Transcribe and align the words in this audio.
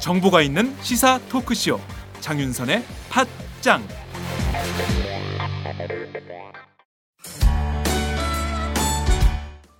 정보가 0.00 0.40
있는 0.40 0.74
시사 0.80 1.18
토크쇼 1.28 1.78
장윤선의 2.20 2.82
팟짱 3.10 3.82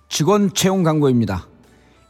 직원 0.09 0.53
채용 0.53 0.83
광고입니다. 0.83 1.47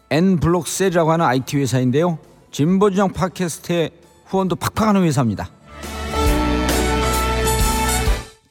N블록셀이라고 0.10 1.12
하는 1.14 1.26
IT 1.26 1.58
회사인데요. 1.58 2.20
진보진영 2.52 3.14
팟캐스트의 3.14 3.92
후원도 4.30 4.56
팍팍하는 4.56 5.04
회사입니다. 5.04 5.50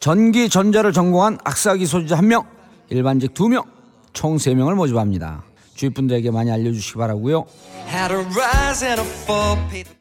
전기 0.00 0.48
전자를 0.48 0.92
전공한 0.92 1.38
악사기 1.44 1.86
소지자 1.86 2.16
1명, 2.16 2.44
일반직 2.90 3.34
2명, 3.34 3.64
총 4.12 4.36
3명을 4.36 4.74
모집합니다. 4.74 5.42
주위 5.74 5.90
분들에게 5.90 6.30
많이 6.30 6.50
알려주시기 6.50 6.98
바라고요. 6.98 7.46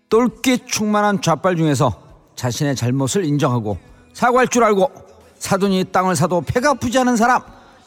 똘끼 0.10 0.60
충만한 0.66 1.22
좌빨 1.22 1.56
중에서 1.56 1.94
자신의 2.36 2.76
잘못을 2.76 3.26
인정하고 3.26 3.78
사과할 4.14 4.48
줄 4.48 4.64
알고 4.64 4.90
사돈이 5.38 5.86
땅을 5.92 6.16
사도 6.16 6.42
배가 6.42 6.72
아프지 6.72 6.98
않은 7.00 7.16
사람 7.18 7.42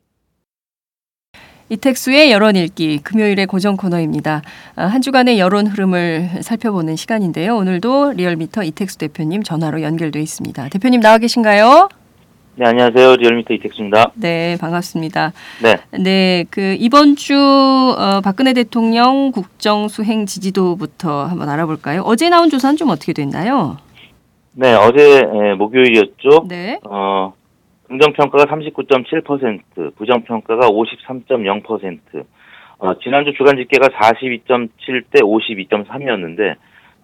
이택수의 1.69 2.31
여론 2.31 2.55
읽기 2.55 2.99
금요일의 2.99 3.47
고정 3.47 3.75
코너입니다. 3.75 4.43
아, 4.75 4.85
한 4.85 5.01
주간의 5.01 5.39
여론 5.39 5.65
흐름을 5.65 6.43
살펴보는 6.43 6.95
시간인데요. 6.95 7.55
오늘도 7.55 8.11
리얼미터 8.11 8.61
이택수 8.63 8.99
대표님 8.99 9.41
전화로 9.41 9.81
연결돼 9.81 10.21
있습니다. 10.21 10.69
대표님 10.69 11.01
나와 11.01 11.17
계신가요? 11.17 11.89
네, 12.53 12.67
안녕하세요. 12.67 13.15
리얼미터 13.15 13.55
이택수입니다. 13.55 14.11
네, 14.13 14.57
반갑습니다. 14.61 15.33
네. 15.63 15.77
네, 15.97 16.45
그 16.51 16.75
이번 16.77 17.15
주 17.15 17.33
어, 17.35 18.21
박근혜 18.21 18.53
대통령 18.53 19.31
국정 19.31 19.87
수행 19.87 20.27
지지도부터 20.27 21.25
한번 21.25 21.49
알아볼까요? 21.49 22.03
어제 22.05 22.29
나온 22.29 22.51
조사는 22.51 22.77
좀 22.77 22.89
어떻게 22.89 23.11
됐나요? 23.11 23.77
네, 24.53 24.75
어제 24.75 25.19
에, 25.19 25.53
목요일이었죠. 25.55 26.45
네. 26.47 26.79
어, 26.83 27.33
긍정평가가 27.89 28.45
39.7%, 28.45 29.95
부정평가가 29.95 30.69
53.0%, 30.69 32.25
어, 32.77 32.93
지난주 32.99 33.33
주간 33.33 33.57
집계가 33.57 33.87
42.7대 33.87 35.21
52.3이었는데, 35.21 36.55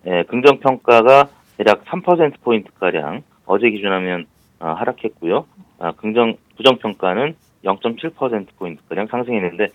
에, 0.05 0.23
긍정평가가 0.23 1.27
대략 1.57 1.83
3%포인트가량 1.85 3.23
어제 3.47 3.69
기준하면 3.69 4.25
어, 4.59 4.67
하락했고요. 4.67 5.45
아, 5.79 5.91
긍정, 5.93 6.35
부정평가는 6.55 7.35
0.7%포인트가량 7.65 9.07
상승했는데, 9.07 9.67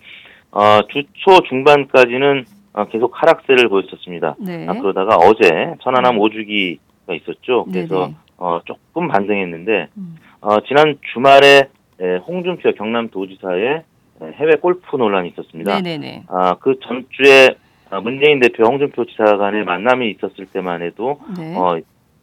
어, 0.51 0.79
주초 0.87 1.41
중반까지는 1.47 2.45
어, 2.73 2.85
계속 2.85 3.21
하락세를 3.21 3.67
보였었습니다. 3.67 4.35
네. 4.39 4.65
아, 4.67 4.73
그러다가 4.73 5.17
어제 5.17 5.75
천안함 5.81 6.17
5주기가 6.17 7.15
있었죠. 7.15 7.65
그래서 7.65 8.05
네네. 8.05 8.15
어, 8.41 8.59
조금 8.65 9.07
반등했는데 9.07 9.89
음. 9.95 10.15
어, 10.41 10.59
지난 10.61 10.97
주말에 11.13 11.69
에, 12.01 12.17
홍준표 12.25 12.71
경남도지사의 12.73 13.67
에, 13.67 14.31
해외 14.33 14.55
골프 14.59 14.95
논란이 14.95 15.29
있었습니다. 15.29 15.79
네네네. 15.79 16.23
아, 16.27 16.55
그 16.55 16.79
전주에 16.81 17.49
아, 17.91 17.99
문재인 18.01 18.39
대표 18.39 18.65
홍준표 18.65 19.05
지사 19.05 19.37
간의 19.37 19.63
만남이 19.63 20.09
있었을 20.09 20.47
때만 20.47 20.81
해도 20.81 21.19
네. 21.37 21.55
어, 21.55 21.79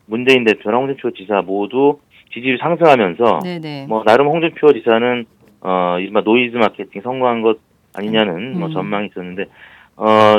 문재인 0.06 0.42
대표랑 0.44 0.80
홍준표 0.80 1.12
지사 1.12 1.40
모두 1.42 2.00
지지율이 2.34 2.58
상승하면서 2.58 3.38
네네. 3.44 3.86
뭐 3.88 4.02
나름 4.04 4.26
홍준표 4.26 4.72
지사는 4.72 5.24
어 5.60 5.98
이른바 5.98 6.20
노이즈 6.20 6.56
마케팅 6.56 7.00
성공한 7.02 7.42
것 7.42 7.58
아니냐는 7.94 8.58
뭐 8.58 8.68
음. 8.68 8.72
전망이 8.72 9.08
있었는데 9.08 9.46
어 9.96 10.36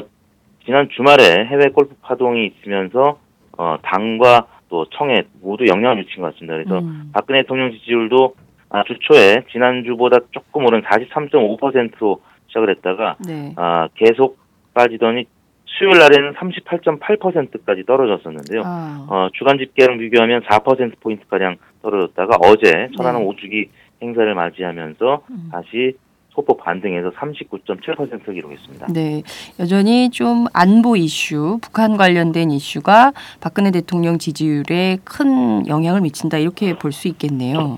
지난 0.65 0.87
주말에 0.89 1.45
해외 1.45 1.69
골프 1.69 1.95
파동이 2.01 2.47
있으면서 2.47 3.19
어 3.57 3.77
당과 3.81 4.47
또 4.69 4.85
청에 4.91 5.23
모두 5.41 5.65
영향을 5.67 5.97
미친 5.97 6.21
것 6.21 6.33
같습니다. 6.33 6.53
그래서 6.53 6.79
음. 6.79 7.11
박근혜 7.13 7.41
대통령 7.41 7.71
지지율도 7.71 8.35
아, 8.69 8.83
주 8.83 8.97
초에 8.99 9.43
지난주보다 9.51 10.17
조금 10.31 10.65
오른 10.65 10.81
43.5%로 10.83 12.21
시작을 12.47 12.69
했다가 12.69 13.17
네. 13.27 13.53
아 13.57 13.87
계속 13.95 14.37
빠지더니 14.73 15.25
수요일 15.65 15.99
날에는 15.99 16.33
38.8%까지 16.33 17.83
떨어졌었는데요. 17.85 18.61
아. 18.65 19.07
어, 19.09 19.29
주간 19.33 19.57
집계랑 19.57 19.97
비교하면 19.97 20.41
4%포인트가량 20.41 21.57
떨어졌다가 21.81 22.37
어제 22.41 22.89
천안함 22.97 23.21
네. 23.21 23.27
오주기 23.27 23.69
행사를 24.01 24.33
맞이하면서 24.33 25.21
음. 25.29 25.49
다시 25.51 25.95
소폭 26.39 26.57
반등해서 26.57 27.11
39.7%를 27.11 28.33
기록했습니다. 28.33 28.87
네, 28.93 29.23
여전히 29.59 30.09
좀 30.09 30.45
안보 30.53 30.95
이슈, 30.95 31.59
북한 31.61 31.97
관련된 31.97 32.51
이슈가 32.51 33.11
박근혜 33.41 33.71
대통령 33.71 34.17
지지율에 34.17 34.99
큰 35.03 35.67
영향을 35.67 36.01
미친다 36.01 36.37
이렇게 36.37 36.77
볼 36.77 36.89
수 36.89 37.07
있겠네요. 37.07 37.77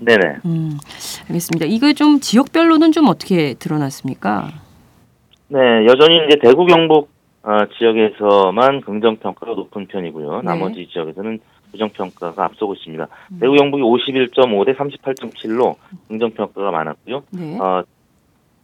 네네. 0.00 0.36
음, 0.46 0.78
알겠습니다. 1.28 1.66
이거 1.66 1.92
좀 1.92 2.18
지역별로는 2.20 2.92
좀 2.92 3.06
어떻게 3.08 3.54
드러났습니까? 3.54 4.48
네, 5.48 5.58
여전히 5.86 6.26
이제 6.26 6.38
대구 6.42 6.66
경북 6.66 7.08
어, 7.44 7.50
지역에서만 7.78 8.80
긍정 8.82 9.16
평가가 9.16 9.52
높은 9.54 9.86
편이고요. 9.86 10.38
네. 10.38 10.42
나머지 10.42 10.88
지역에서는 10.92 11.38
부정 11.70 11.88
평가가 11.90 12.44
앞서고 12.44 12.74
있습니다. 12.74 13.06
음. 13.32 13.38
대구 13.40 13.54
경북이 13.54 13.82
51.5 13.82 14.66
대 14.66 14.74
38.7로 14.74 15.76
긍정 16.08 16.30
평가가 16.32 16.70
많았고요. 16.72 17.22
네, 17.30 17.58
어, 17.58 17.82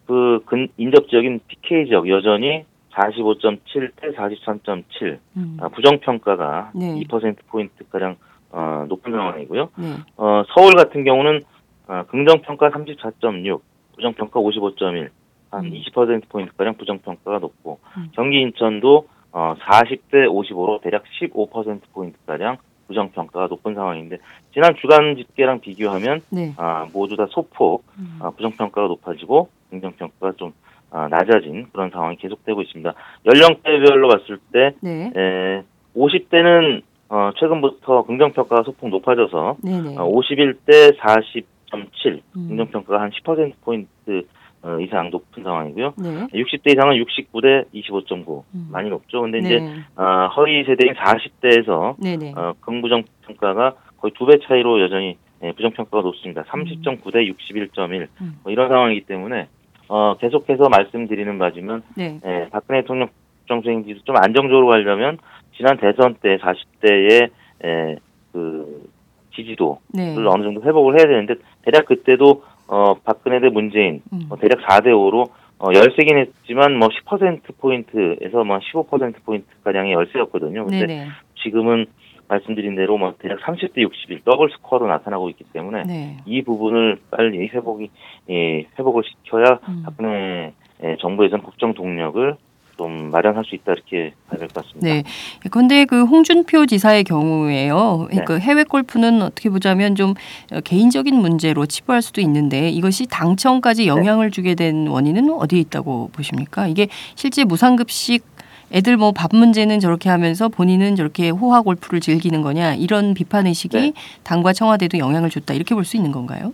그 0.07 0.41
근, 0.47 0.69
인접 0.77 1.09
지역인 1.09 1.41
PK 1.47 1.87
지역 1.87 2.09
여전히 2.09 2.65
45.7 2.93 3.91
대 3.97 4.13
43.7, 4.13 5.19
음, 5.37 5.57
아, 5.61 5.69
부정평가가 5.69 6.73
네. 6.75 7.01
2%포인트 7.01 7.89
가량 7.89 8.17
어, 8.51 8.87
높은 8.89 9.11
상황이고요. 9.11 9.71
네, 9.77 9.87
어, 10.17 10.45
서울 10.55 10.75
같은 10.75 11.03
경우는 11.03 11.41
어, 11.89 12.05
긍정평가 12.09 12.71
34.6, 12.71 13.61
부정평가 13.97 14.41
55.1, 14.41 15.09
한 15.51 15.65
음. 15.65 15.71
20%포인트가량 15.73 16.77
부정평가가 16.77 17.41
높고, 17.41 17.81
음. 17.97 18.11
경기 18.13 18.41
인천도 18.41 19.09
어, 19.33 19.57
40대 19.59 20.29
55로 20.29 20.81
대략 20.81 21.03
15%포인트가량 21.21 22.59
부정 22.87 23.11
평가가 23.11 23.47
높은 23.49 23.75
상황인데, 23.75 24.19
지난 24.53 24.75
주간 24.77 25.17
집계랑 25.17 25.61
비교하면 25.61 26.21
네. 26.31 26.53
아, 26.57 26.87
모두 26.93 27.17
다 27.17 27.27
소폭 27.31 27.85
음, 27.99 28.19
아, 28.21 28.31
부정 28.31 28.53
평가가 28.53 28.89
높아지고 28.89 29.49
긍정 29.71 29.93
평가가 29.93 30.35
좀 30.37 30.53
아, 30.91 31.09
낮아진 31.09 31.67
그런 31.73 31.91
상황이 31.91 32.17
계속되고 32.17 32.63
있습니다. 32.63 32.95
연령대별로 33.27 34.09
봤을 34.09 34.39
때 34.53 34.75
네, 34.81 35.11
에, 35.17 35.63
50대는 35.97 36.83
어, 37.09 37.31
최근부터 37.39 38.05
긍정 38.05 38.33
평가가 38.33 38.63
소폭 38.63 38.91
높아져서 38.91 39.57
네, 39.63 39.81
네. 39.81 39.97
어, 39.97 40.05
51대 40.05 40.97
40.7 40.99 42.21
음. 42.37 42.49
긍정 42.49 42.67
평가가 42.69 43.03
한 43.03 43.11
10%포인트 43.11 44.27
어, 44.65 44.81
이상 44.81 45.11
높은 45.11 45.43
상황이고요. 45.43 45.93
네, 45.99 46.27
60대 46.33 46.73
이상은 46.73 46.97
69대 47.05 47.67
25.9 47.75 48.43
음. 48.55 48.69
많이 48.73 48.89
높죠. 48.89 49.21
근데 49.21 49.41
네, 49.41 49.47
이제 49.47 49.57
어, 49.97 50.29
허위 50.37 50.65
세대인 50.65 50.95
40대에서 50.95 51.97
네, 51.99 52.17
네. 52.17 52.33
어, 52.35 52.55
긍부정 52.61 53.03
평가가 53.27 53.75
거의 53.99 54.13
두 54.13 54.25
배 54.27 54.39
차이로 54.39 54.81
여전히 54.81 55.19
예, 55.43 55.53
부정 55.53 55.73
평가가 55.73 56.03
높습니다. 56.03 56.43
30.9대 56.45 57.31
61.1 57.31 58.09
음. 58.23 58.39
뭐 58.43 58.51
이런 58.51 58.71
상황이기 58.71 59.03
때문에 59.07 59.49
어, 59.89 60.13
어, 60.13 60.17
계속해서 60.19 60.71
말씀드리는 60.71 61.39
바지만 61.39 61.83
네. 61.95 62.19
예, 62.25 62.49
박근혜 62.51 62.81
대통령 62.81 63.09
국정수행 63.41 63.85
지수 63.85 64.03
좀 64.05 64.17
안정적으로 64.17 64.69
가려면 64.69 65.19
지난 65.57 65.77
대선 65.77 66.15
때 66.23 66.39
40대의 66.39 67.29
예, 67.65 67.97
그 68.33 68.89
지지도를 69.35 69.77
네. 69.93 70.15
어느 70.17 70.43
정도 70.43 70.63
회복을 70.63 70.99
해야 70.99 71.07
되는데 71.07 71.35
대략 71.63 71.85
그때도 71.87 72.43
어, 72.67 72.95
박근혜 72.95 73.41
대 73.41 73.49
문재인 73.49 74.03
음. 74.13 74.27
어, 74.31 74.37
대략 74.37 74.61
4대 74.67 74.87
5로 74.87 75.31
어, 75.59 75.69
열세긴 75.73 76.19
했지만 76.19 76.77
뭐 76.77 76.89
10% 76.89 77.59
포인트에서 77.59 78.45
뭐 78.45 78.59
15% 78.59 79.25
포인트 79.25 79.47
가량의 79.63 79.93
열세였거든요. 79.93 80.65
근데 80.65 80.87
네네. 80.87 81.09
지금은 81.43 81.87
말씀드린 82.29 82.75
대로 82.75 82.99
뭐 82.99 83.15
대략 83.19 83.41
30대 83.41 83.79
61 83.79 84.21
더블 84.25 84.51
스코어로 84.51 84.87
나타나고 84.87 85.29
있기 85.31 85.45
때문에 85.53 85.85
네. 85.85 86.17
이 86.27 86.43
부분을 86.43 86.99
빨리 87.11 87.49
회복이 87.49 87.91
예, 88.31 88.67
회복을 88.79 89.03
시켜야 89.05 89.59
음. 89.69 89.83
박근혜 89.85 90.53
예, 90.83 90.97
정부에서는 91.01 91.45
국정 91.45 91.75
동력을 91.75 92.37
좀 92.77 93.11
마련할 93.11 93.45
수 93.45 93.55
있다 93.55 93.73
이렇게 93.73 94.15
봐야 94.29 94.39
될 94.39 94.49
것 94.49 94.65
같습니다. 94.65 94.87
네. 94.87 95.05
근데 95.51 95.85
그 95.85 96.05
홍준표 96.05 96.67
지사의 96.67 97.05
경우에요. 97.05 98.09
네. 98.13 98.25
그 98.25 98.39
해외 98.39 98.65
골프는 98.65 99.23
어떻게 99.23 99.49
보자면 99.51 99.95
좀 99.95 100.15
어, 100.53 100.61
개인적인 100.61 101.15
문제로 101.15 101.67
치부할 101.67 102.03
수도 102.03 102.21
있는데 102.21 102.69
이것이 102.71 103.07
당청까지 103.07 103.87
영향을 103.87 104.31
주게 104.31 104.55
된 104.55 104.89
원인은 104.89 105.31
어디에 105.31 105.61
있다고 105.61 106.11
보십니까? 106.13 106.67
이게 106.67 106.89
실제 107.15 107.45
무상급식 107.45 108.25
애들 108.73 108.97
뭐 108.97 109.13
밥 109.13 109.31
문제는 109.37 109.79
저렇게 109.79 110.09
하면서 110.09 110.49
본인은 110.49 110.97
저렇게 110.97 111.29
호화 111.31 111.61
골프를 111.61 112.01
즐기는 112.01 112.43
거냐 112.43 112.75
이런 112.75 113.15
비판 113.15 113.47
의식이 113.47 113.77
네. 113.77 113.93
당과 114.25 114.53
청와대도 114.53 114.99
영향을 114.99 115.31
줬다 115.31 115.55
이렇게 115.55 115.75
볼 115.77 115.85
수 115.85 115.97
있는 115.97 116.11
건가요? 116.11 116.51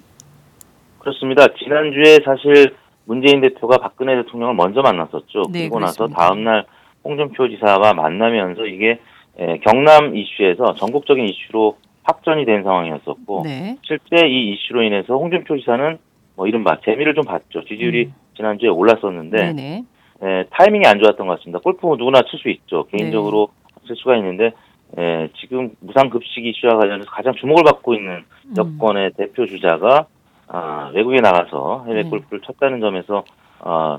그렇습니다. 0.99 1.47
지난주에 1.59 2.19
사실 2.25 2.75
문재인 3.11 3.41
대표가 3.41 3.79
박근혜 3.79 4.15
대통령을 4.23 4.55
먼저 4.55 4.83
만났었죠. 4.83 5.43
네, 5.53 5.63
그리고 5.63 5.81
나서 5.81 6.07
그렇습니다. 6.07 6.29
다음날 6.29 6.65
홍준표 7.03 7.49
지사와 7.49 7.93
만나면서 7.93 8.67
이게 8.67 9.01
에, 9.37 9.59
경남 9.67 10.17
이슈에서 10.17 10.75
전국적인 10.75 11.29
이슈로 11.29 11.77
확전이 12.05 12.45
된 12.45 12.63
상황이었었고 12.63 13.43
네. 13.45 13.77
실제 13.83 14.29
이 14.29 14.53
이슈로 14.53 14.85
인해서 14.85 15.17
홍준표 15.17 15.59
지사는 15.59 15.99
뭐 16.37 16.47
이른바 16.47 16.79
재미를 16.85 17.15
좀 17.15 17.25
봤죠. 17.25 17.65
지지율이 17.65 18.05
음. 18.05 18.15
지난주에 18.37 18.69
올랐었는데. 18.69 19.55
에, 20.23 20.45
타이밍이 20.51 20.87
안 20.87 21.01
좋았던 21.01 21.27
것 21.27 21.39
같습니다. 21.39 21.59
골프 21.59 21.87
누구나 21.87 22.23
칠 22.31 22.39
수 22.39 22.49
있죠. 22.51 22.87
네. 22.93 22.99
개인적으로 22.99 23.49
칠 23.89 23.97
수가 23.97 24.17
있는데 24.19 24.53
에, 24.99 25.29
지금 25.41 25.71
무상급식 25.81 26.47
이슈와 26.47 26.77
관련해서 26.77 27.11
가장 27.11 27.35
주목을 27.35 27.65
받고 27.65 27.95
있는 27.95 28.23
음. 28.45 28.55
여권의 28.57 29.13
대표 29.17 29.47
주자가 29.47 30.07
아, 30.53 30.91
외국에 30.95 31.21
나가서 31.21 31.85
해외 31.87 32.03
네. 32.03 32.11
골프를 32.11 32.41
쳤다는 32.43 32.81
점에서 32.81 33.25
어, 33.61 33.99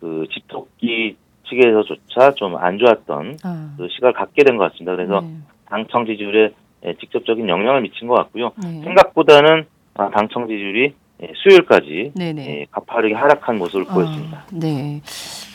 그 0.00 0.26
집토끼 0.32 1.16
측에서조차 1.48 2.32
좀 2.34 2.56
안 2.56 2.76
좋았던 2.78 3.36
아. 3.44 3.74
그 3.76 3.86
시각을 3.90 4.12
갖게 4.14 4.42
된 4.44 4.56
것 4.58 4.70
같습니다. 4.72 4.96
그래서 4.96 5.20
네. 5.20 5.28
당청 5.66 6.04
지지율에 6.06 6.52
에, 6.84 6.94
직접적인 7.00 7.48
영향을 7.48 7.82
미친 7.82 8.08
것 8.08 8.14
같고요. 8.14 8.50
네. 8.62 8.80
생각보다는 8.82 9.66
아, 9.94 10.10
당청 10.10 10.48
지지율이 10.48 10.92
에, 11.22 11.32
수요일까지 11.34 12.12
네네. 12.16 12.42
에, 12.62 12.66
가파르게 12.72 13.14
하락한 13.14 13.56
모습을 13.58 13.84
보였습니다. 13.86 14.38
아, 14.38 14.46
네, 14.52 15.00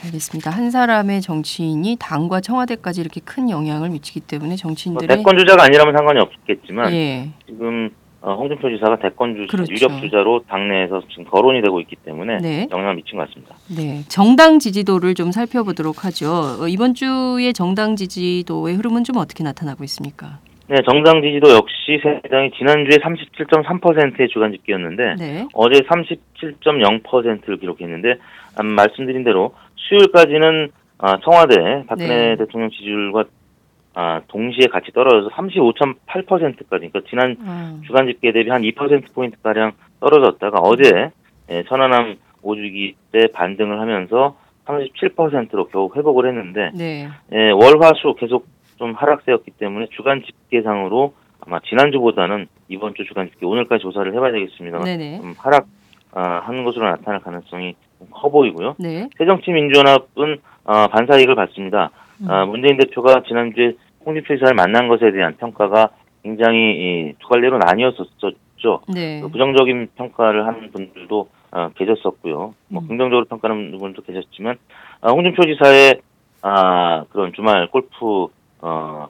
알겠습니다. 0.05 0.49
한 0.49 0.71
사람의 0.71 1.21
정치인이 1.21 1.97
당과 1.99 2.39
청와대까지 2.41 3.01
이렇게 3.01 3.19
큰 3.21 3.49
영향을 3.49 3.89
미치기 3.89 4.21
때문에 4.21 4.49
뭐 4.51 4.55
정치인들의 4.55 5.07
대권 5.17 5.37
주자가 5.37 5.63
아니라면 5.65 5.93
상관이 5.95 6.19
없겠지만 6.21 6.91
예, 6.93 7.27
지금 7.45 7.89
어, 8.21 8.35
홍준표 8.35 8.69
지사가 8.69 8.97
대권 8.99 9.35
주자, 9.35 9.51
그렇죠. 9.51 9.73
유력 9.73 9.99
주자로 9.99 10.43
당내에서 10.47 11.01
지금 11.09 11.25
거론이 11.25 11.61
되고 11.63 11.81
있기 11.81 11.95
때문에 12.05 12.37
네. 12.37 12.67
영향을 12.71 12.95
미친 12.95 13.17
것 13.17 13.27
같습니다. 13.27 13.55
네, 13.75 14.03
정당 14.09 14.59
지지도를 14.59 15.15
좀 15.15 15.31
살펴보도록 15.31 16.05
하죠. 16.05 16.29
어, 16.61 16.67
이번 16.67 16.93
주에 16.93 17.51
정당 17.51 17.95
지지도의 17.95 18.75
흐름은 18.75 19.05
좀 19.05 19.17
어떻게 19.17 19.43
나타나고 19.43 19.83
있습니까? 19.85 20.37
네, 20.67 20.77
정당 20.87 21.21
지지도 21.23 21.49
역시 21.49 21.99
새누리당이 22.01 22.51
지난주에 22.51 22.99
37.3%의 22.99 24.29
주간 24.29 24.51
집계였는데 24.51 25.15
네, 25.17 25.47
어제 25.53 25.79
37.0%를 25.79 27.57
기록했는데 27.57 28.15
아, 28.55 28.63
말씀드린 28.63 29.23
대로 29.23 29.55
수요일까지는 29.75 30.69
아, 30.99 31.17
청와대 31.23 31.83
박근혜 31.87 32.29
네. 32.29 32.35
대통령 32.37 32.69
지지율과 32.69 33.25
아, 33.93 34.21
동시에 34.27 34.67
같이 34.67 34.91
떨어져서 34.91 35.29
35.8%까지. 35.35 36.65
그러니까 36.67 37.01
지난 37.09 37.35
아, 37.45 37.79
주간 37.85 38.07
집계 38.07 38.31
대비 38.31 38.49
한 38.49 38.61
2%포인트 38.61 39.37
가량 39.41 39.73
떨어졌다가 39.99 40.59
어제 40.59 41.11
예, 41.49 41.63
천안함 41.67 42.15
5주기 42.43 42.95
때 43.11 43.27
반등을 43.33 43.79
하면서 43.79 44.37
37%로 44.65 45.67
겨우 45.67 45.89
회복을 45.95 46.27
했는데 46.27 46.71
네, 46.73 47.07
예, 47.33 47.51
월화수 47.51 48.15
계속 48.17 48.47
좀 48.77 48.93
하락세였기 48.93 49.51
때문에 49.51 49.87
주간 49.91 50.23
집계상으로 50.23 51.13
아마 51.41 51.59
지난주보다는 51.59 52.47
이번 52.69 52.93
주 52.95 53.03
주간 53.05 53.29
집계 53.29 53.45
오늘까지 53.45 53.81
조사를 53.83 54.13
해봐야 54.13 54.31
되겠습니다만 54.31 54.85
네, 54.85 54.97
네, 54.97 55.17
좀 55.17 55.33
하락 55.37 55.67
아, 56.13 56.41
하는 56.43 56.63
것으로 56.63 56.85
나타날 56.85 57.21
가능성이 57.21 57.75
커 58.09 58.29
보이고요. 58.29 58.75
네, 58.79 59.07
새정치민주연합은 59.17 60.39
아, 60.65 60.87
반사이익을 60.87 61.35
받습니다. 61.35 61.91
음. 62.21 62.29
아, 62.29 62.45
문재인 62.45 62.77
대표가 62.77 63.23
지난주에 63.27 63.73
홍준표 64.05 64.35
지사를 64.35 64.53
만난 64.55 64.87
것에 64.87 65.11
대한 65.11 65.35
평가가 65.37 65.89
굉장히 66.23 66.57
이, 66.57 67.13
두 67.19 67.27
갈래로 67.27 67.57
나뉘었었죠. 67.57 68.81
네, 68.93 69.21
그 69.21 69.29
부정적인 69.29 69.89
평가를 69.95 70.45
하는 70.45 70.71
분들도 70.71 71.29
어, 71.51 71.69
계셨었고요. 71.75 72.53
뭐 72.67 72.81
음. 72.83 72.87
긍정적으로 72.87 73.25
평가하는 73.25 73.77
분도 73.77 74.01
계셨지만 74.03 74.57
아, 75.01 75.11
홍준표 75.11 75.43
지사의 75.43 76.01
아, 76.43 77.05
그런 77.11 77.33
주말 77.33 77.67
골프 77.67 78.27
어, 78.61 79.07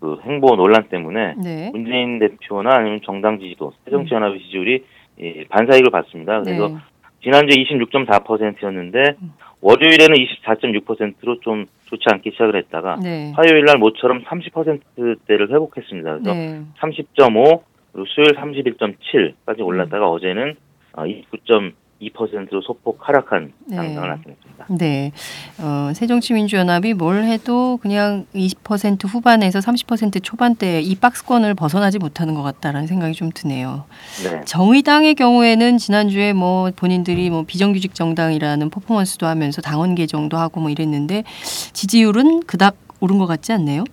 그 0.00 0.18
행보 0.24 0.56
논란 0.56 0.88
때문에 0.88 1.34
네, 1.42 1.70
문재인 1.72 2.18
대표나 2.18 2.76
아니면 2.76 3.00
정당 3.04 3.38
지지도, 3.38 3.72
새정치연합의 3.84 4.40
지지율이 4.40 4.84
이 5.18 5.44
반사익을 5.48 5.90
받습니다. 5.90 6.42
그래서 6.42 6.68
네, 6.68 6.76
지난주 7.22 7.56
26.4%였는데 7.56 9.16
음. 9.22 9.32
월요일에는 9.60 10.14
24.6%로 10.16 11.40
좀 11.40 11.66
좋지 11.86 12.04
않게 12.12 12.30
시작을 12.30 12.56
했다가 12.56 12.96
네. 13.02 13.32
화요일 13.34 13.64
날 13.64 13.78
모처럼 13.78 14.22
30%대를 14.24 15.50
회복했습니다. 15.50 16.18
그래서 16.18 16.34
네. 16.34 16.62
30.5 16.78 17.62
그리고 17.92 18.06
수요일 18.08 18.34
31.7까지 18.36 19.64
올랐다가 19.64 20.06
음. 20.06 20.12
어제는 20.12 20.54
어, 20.92 21.06
29. 21.06 21.72
2%로 22.00 22.60
소폭 22.60 23.08
하락한 23.08 23.52
양상을 23.72 23.94
네. 23.94 24.16
나타냈습니다. 24.16 24.66
네. 24.78 25.12
어, 25.60 25.92
새정치민주연합이 25.94 26.94
뭘 26.94 27.24
해도 27.24 27.78
그냥 27.78 28.26
20% 28.34 29.06
후반에서 29.08 29.60
30% 29.60 30.22
초반대 30.22 30.80
이 30.80 30.94
박스권을 30.94 31.54
벗어나지 31.54 31.98
못하는 31.98 32.34
것 32.34 32.42
같다라는 32.42 32.86
생각이 32.86 33.14
좀 33.14 33.30
드네요. 33.32 33.84
네. 34.24 34.42
정의당의 34.44 35.14
경우에는 35.14 35.78
지난주에 35.78 36.32
뭐 36.32 36.70
본인들이 36.76 37.30
뭐 37.30 37.44
비정규직 37.46 37.94
정당이라는 37.94 38.68
퍼포먼스도 38.70 39.26
하면서 39.26 39.62
당원 39.62 39.94
개정도 39.94 40.36
하고 40.36 40.60
뭐 40.60 40.70
이랬는데 40.70 41.24
지지율은 41.72 42.42
그닥 42.46 42.76
오른 43.00 43.18
것 43.18 43.26
같지 43.26 43.52
않네요. 43.52 43.84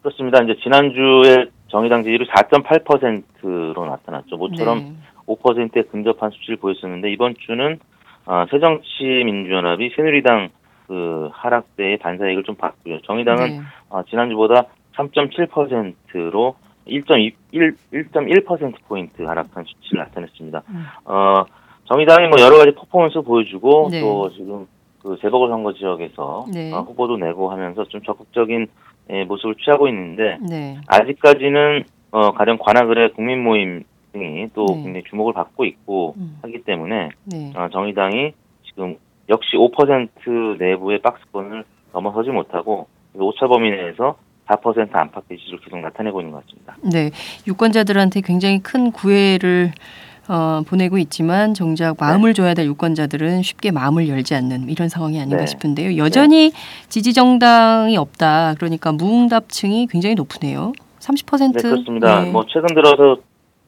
그렇습니다. 0.00 0.42
이제 0.42 0.56
지난주에 0.62 1.50
정의당 1.68 2.02
지지율이 2.04 2.26
4.8%로 2.28 3.86
나타났죠. 3.86 4.36
모처럼 4.36 4.78
네. 4.78 4.92
5%에 5.26 5.82
근접한 5.82 6.30
수치를 6.30 6.56
보였었는데 6.56 7.10
이번 7.12 7.34
주는 7.38 7.78
어, 8.26 8.44
새정치민주연합이 8.50 9.90
새누리당 9.94 10.48
그 10.86 11.28
하락세의 11.32 11.98
반사익을 11.98 12.44
좀 12.44 12.54
받고요. 12.54 13.00
정의당은 13.02 13.48
네. 13.48 13.60
어, 13.88 14.02
지난주보다 14.04 14.66
3.7%로 14.94 16.54
1.1, 16.86 17.34
1.1%포인트 17.92 19.22
하락한 19.22 19.64
수치를 19.64 20.04
나타냈습니다. 20.04 20.62
음. 20.68 20.84
어, 21.04 21.44
정의당이 21.86 22.28
뭐 22.28 22.40
여러 22.40 22.58
가지 22.58 22.72
퍼포먼스 22.74 23.20
보여주고 23.20 23.88
네. 23.90 24.00
또 24.00 24.30
지금 24.30 24.66
그 25.02 25.16
재보궐선거 25.20 25.72
지역에서 25.74 26.46
네. 26.52 26.72
어, 26.72 26.80
후보도 26.80 27.16
내고 27.16 27.50
하면서 27.50 27.84
좀 27.84 28.02
적극적인 28.02 28.66
예, 29.10 29.24
모습을 29.24 29.54
취하고 29.56 29.86
있는데 29.88 30.38
네. 30.48 30.78
아직까지는 30.88 31.84
어, 32.10 32.32
가령 32.32 32.58
관악을의 32.58 33.12
국민 33.12 33.42
모임 33.42 33.84
등이 34.18 34.50
또 34.54 34.66
네. 34.66 34.82
굉장히 34.82 35.02
주목을 35.08 35.32
받고 35.32 35.64
있고 35.64 36.14
음. 36.16 36.38
하기 36.42 36.62
때문에 36.64 37.10
네. 37.24 37.52
어, 37.54 37.68
정의당이 37.72 38.32
지금 38.68 38.96
역시 39.28 39.56
5% 39.56 40.58
내부의 40.58 41.00
박스권을 41.02 41.64
넘어서지 41.92 42.30
못하고 42.30 42.86
오차 43.14 43.46
범위 43.48 43.70
내에서 43.70 44.16
4% 44.46 44.94
안팎 44.94 45.24
지지를 45.28 45.58
계속 45.60 45.78
나타내고 45.80 46.20
있는 46.20 46.32
것 46.32 46.44
같습니다. 46.44 46.76
네. 46.82 47.10
유권자들한테 47.48 48.20
굉장히 48.20 48.60
큰 48.60 48.92
구애를 48.92 49.72
어, 50.28 50.62
보내고 50.66 50.98
있지만 50.98 51.54
정작 51.54 51.96
마음을 52.00 52.34
줘야 52.34 52.54
될 52.54 52.66
유권자들은 52.66 53.42
쉽게 53.42 53.70
마음을 53.70 54.08
열지 54.08 54.34
않는 54.34 54.68
이런 54.68 54.88
상황이 54.88 55.20
아닌가 55.20 55.38
네. 55.38 55.46
싶은데요. 55.46 55.96
여전히 55.98 56.52
지지 56.88 57.12
정당이 57.12 57.96
없다. 57.96 58.54
그러니까 58.54 58.90
무응답층이 58.92 59.86
굉장히 59.88 60.16
높으네요. 60.16 60.72
30%. 60.98 61.52
네, 61.54 61.62
그렇습니다. 61.62 62.22
네. 62.22 62.30
뭐 62.30 62.44
최근 62.48 62.74
들어서 62.74 63.18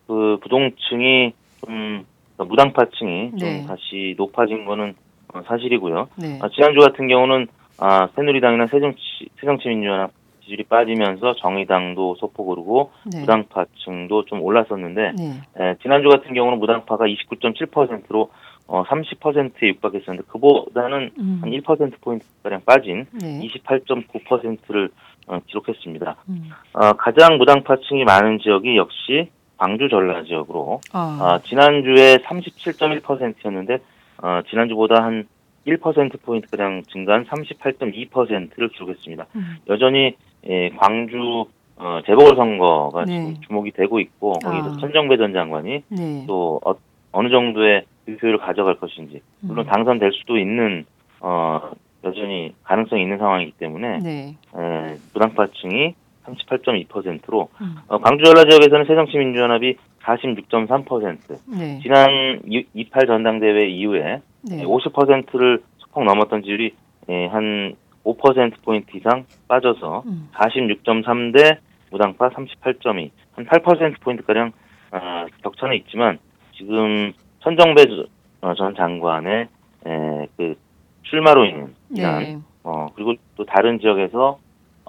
그 0.08 0.38
부동층이 0.42 1.32
좀 1.64 2.04
무당파층이 2.38 3.30
네. 3.32 3.38
좀 3.38 3.66
다시 3.66 4.14
높아진 4.16 4.64
거는 4.64 4.94
어, 5.34 5.42
사실이고요. 5.46 6.08
네. 6.16 6.38
아, 6.40 6.48
지난주 6.48 6.80
같은 6.80 7.06
경우는 7.06 7.46
아, 7.78 8.08
새누리당이나 8.16 8.66
새정치, 8.66 8.98
새정치민주연합 9.38 10.10
지지율이 10.40 10.64
빠지면서 10.64 11.34
정의당도 11.34 12.16
소폭 12.16 12.48
오르고 12.48 12.90
네. 13.12 13.20
무당파층도 13.20 14.24
좀 14.24 14.42
올랐었는데 14.42 15.12
네. 15.12 15.42
에, 15.60 15.74
지난주 15.82 16.08
같은 16.08 16.32
경우는 16.32 16.58
무당파가 16.58 17.04
29.7%로 17.04 18.30
어, 18.66 18.84
30%에 18.84 19.68
육박했었는데 19.68 20.28
그보다는 20.28 21.10
음. 21.18 21.38
한 21.42 21.50
1%포인트 21.50 22.24
가량 22.42 22.62
빠진 22.64 23.06
네. 23.12 23.40
28.9%를 23.40 24.90
어, 25.26 25.38
기록했습니다. 25.46 26.16
음. 26.30 26.50
어, 26.72 26.92
가장 26.94 27.36
무당파층이 27.36 28.04
많은 28.04 28.38
지역이 28.38 28.76
역시 28.78 29.30
광주 29.58 29.88
전라 29.88 30.22
지역으로 30.22 30.80
아. 30.92 31.18
어, 31.20 31.42
지난주에 31.46 32.18
37.1%였는데 32.18 33.78
어, 34.22 34.40
지난주보다 34.48 35.02
한 35.02 35.26
1%포인트 35.66 36.48
가량 36.48 36.82
증가한 36.84 37.26
38.2%를 37.26 38.68
기록했습니다. 38.68 39.26
음. 39.36 39.56
여전히 39.68 40.16
예, 40.48 40.70
광주 40.70 41.44
어, 41.76 42.00
재보궐선거가 42.06 43.04
네. 43.04 43.34
주목이 43.46 43.72
되고 43.72 44.00
있고 44.00 44.32
거기서 44.32 44.70
아. 44.70 44.76
천정배 44.80 45.16
전 45.16 45.32
장관이 45.32 45.82
네. 45.88 46.24
또 46.26 46.60
어, 46.64 46.74
어느 47.12 47.28
정도의 47.28 47.84
득표율을 48.06 48.38
가져갈 48.38 48.76
것인지 48.76 49.20
물론 49.40 49.66
음. 49.66 49.70
당선될 49.70 50.12
수도 50.12 50.38
있는 50.38 50.84
어, 51.20 51.70
여전히 52.04 52.54
가능성이 52.62 53.02
있는 53.02 53.18
상황이기 53.18 53.52
때문에 53.52 53.98
네. 53.98 54.36
에, 54.56 54.96
무당파층이 55.12 55.94
38.2%로 56.34 57.48
음. 57.60 57.76
어, 57.88 57.98
광주 57.98 58.24
전라 58.24 58.44
지역에서는 58.48 58.84
새정치민주연합이 58.86 59.76
46.3% 60.02 61.38
네. 61.58 61.78
지난 61.82 62.40
28 62.74 63.06
전당대회 63.06 63.68
이후에 63.68 64.20
네. 64.42 64.64
50%를 64.64 65.62
소폭 65.78 66.04
넘었던 66.04 66.42
지율이 66.42 66.72
예, 67.10 67.26
한 67.26 67.74
5%포인트 68.04 68.96
이상 68.96 69.24
빠져서 69.48 70.02
음. 70.06 70.28
46.3 70.34 71.32
대 71.34 71.58
무당파 71.90 72.30
38.2, 72.30 73.10
한 73.32 73.46
8%포인트가량 73.46 74.52
아, 74.90 75.26
격차는 75.42 75.76
있지만 75.76 76.18
지금 76.56 77.12
천정배 77.40 77.84
저- 77.86 78.06
어, 78.40 78.54
전 78.54 78.74
장관의 78.74 79.48
에, 79.86 80.26
그 80.36 80.54
출마로 81.02 81.44
인한 81.46 81.74
네. 81.88 82.38
어, 82.62 82.86
그리고 82.94 83.14
또 83.36 83.44
다른 83.44 83.78
지역에서 83.80 84.38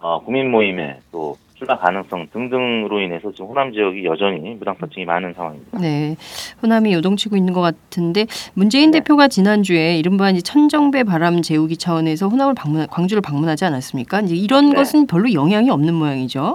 어, 0.01 0.22
국민 0.24 0.50
모임에 0.51 1.00
또 1.12 1.38
출마 1.56 1.77
가능성 1.77 2.27
등등으로 2.32 3.01
인해서 3.01 3.32
지금 3.34 3.48
호남 3.48 3.74
지역이 3.74 4.06
여전히 4.06 4.56
무당파층이 4.56 5.06
많은 5.06 5.34
상황입니다. 5.34 5.77
네, 5.77 6.15
호남이 6.63 6.94
요동치고 6.94 7.36
있는 7.36 7.51
것 7.51 7.60
같은데 7.60 8.25
문재인 8.53 8.91
네. 8.91 9.00
대표가 9.00 9.27
지난주에 9.27 9.98
이른바 9.98 10.29
이제 10.29 10.41
천정배 10.41 11.03
바람 11.03 11.41
재우기 11.41 11.75
차원에서 11.75 12.29
호남을 12.29 12.53
방문, 12.56 12.88
광주를 12.88 13.22
방문하지 13.22 13.65
않았습니까? 13.65 14.22
이제 14.22 14.36
이런 14.36 14.70
네. 14.70 14.75
것은 14.75 15.06
별로 15.08 15.34
영향이 15.34 15.70
없는 15.70 15.94
모양이죠. 15.94 16.53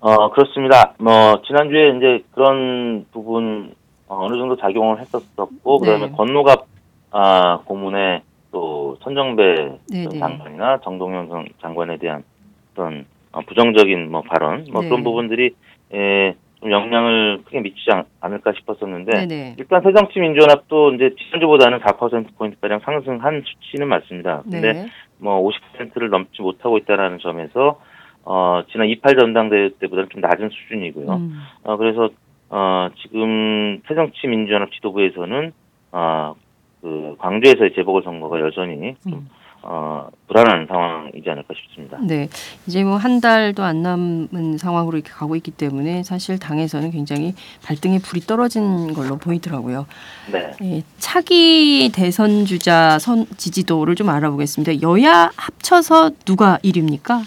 어, 0.00 0.30
그렇습니다. 0.32 0.94
뭐, 0.98 1.40
지난주에 1.46 1.96
이제 1.96 2.24
그런 2.32 3.06
부분, 3.12 3.72
어, 4.08 4.28
느 4.28 4.36
정도 4.36 4.56
작용을 4.56 4.98
했었었고, 4.98 5.78
그 5.78 5.86
다음에 5.86 6.06
네. 6.06 6.12
건노갑, 6.12 6.66
아, 7.12 7.58
고문에 7.64 8.22
또 8.52 8.96
네, 9.90 10.04
전 10.04 10.12
네. 10.12 10.18
장관이나 10.18 10.78
정동영 10.84 11.28
전 11.28 11.48
장관에 11.60 11.96
대한 11.96 12.22
어떤 12.72 13.06
어, 13.32 13.40
부정적인 13.40 14.10
뭐 14.10 14.22
발언, 14.22 14.66
뭐 14.70 14.82
네. 14.82 14.88
그런 14.88 15.02
부분들이, 15.02 15.54
에, 15.92 16.34
좀 16.60 16.70
영향을 16.70 17.42
크게 17.44 17.60
미치지 17.60 17.90
않, 17.90 18.04
않을까 18.20 18.52
싶었었는데, 18.52 19.26
네네. 19.26 19.56
일단 19.58 19.82
새정치민주연합도 19.82 20.94
이제 20.94 21.14
지난주보다는 21.18 21.80
4%포인트 21.80 22.60
가량 22.60 22.80
상승한 22.80 23.42
수치는 23.44 23.88
맞습니다. 23.88 24.42
근데 24.42 24.72
네. 24.72 24.86
뭐 25.18 25.42
50%를 25.42 26.10
넘지 26.10 26.42
못하고 26.42 26.78
있다라는 26.78 27.18
점에서 27.18 27.80
어 28.24 28.62
지난 28.70 28.86
28 28.88 29.16
전당대회 29.16 29.70
때보다는 29.80 30.08
좀 30.10 30.20
낮은 30.20 30.50
수준이고요. 30.50 31.12
음. 31.12 31.40
어 31.64 31.76
그래서 31.76 32.10
어 32.50 32.88
지금 33.02 33.80
새정치민주연합 33.88 34.70
지도부에서는 34.72 35.52
어 35.90 36.34
그 36.82 37.14
광주에서의 37.18 37.72
재보궐 37.74 38.02
선거가 38.02 38.40
여전히 38.40 38.94
좀 39.04 39.12
음. 39.14 39.28
어, 39.64 40.08
불안한 40.26 40.66
상황이지 40.66 41.30
않을까 41.30 41.54
싶습니다. 41.54 41.96
네, 42.02 42.28
이제 42.66 42.82
뭐 42.82 42.96
한 42.96 43.20
달도 43.20 43.62
안 43.62 43.80
남은 43.80 44.58
상황으로 44.58 44.96
이렇게 44.98 45.12
가고 45.12 45.36
있기 45.36 45.52
때문에 45.52 46.02
사실 46.02 46.40
당에서는 46.40 46.90
굉장히 46.90 47.34
발등에 47.64 48.00
불이 48.00 48.22
떨어진 48.22 48.92
걸로 48.92 49.18
보이더라고요. 49.18 49.86
네. 50.32 50.50
예, 50.62 50.82
차기 50.98 51.92
대선 51.94 52.44
주자 52.44 52.98
선 52.98 53.26
지지도를 53.36 53.94
좀 53.94 54.08
알아보겠습니다. 54.08 54.82
여야 54.82 55.30
합쳐서 55.36 56.10
누가 56.24 56.58
1위입니까? 56.64 57.20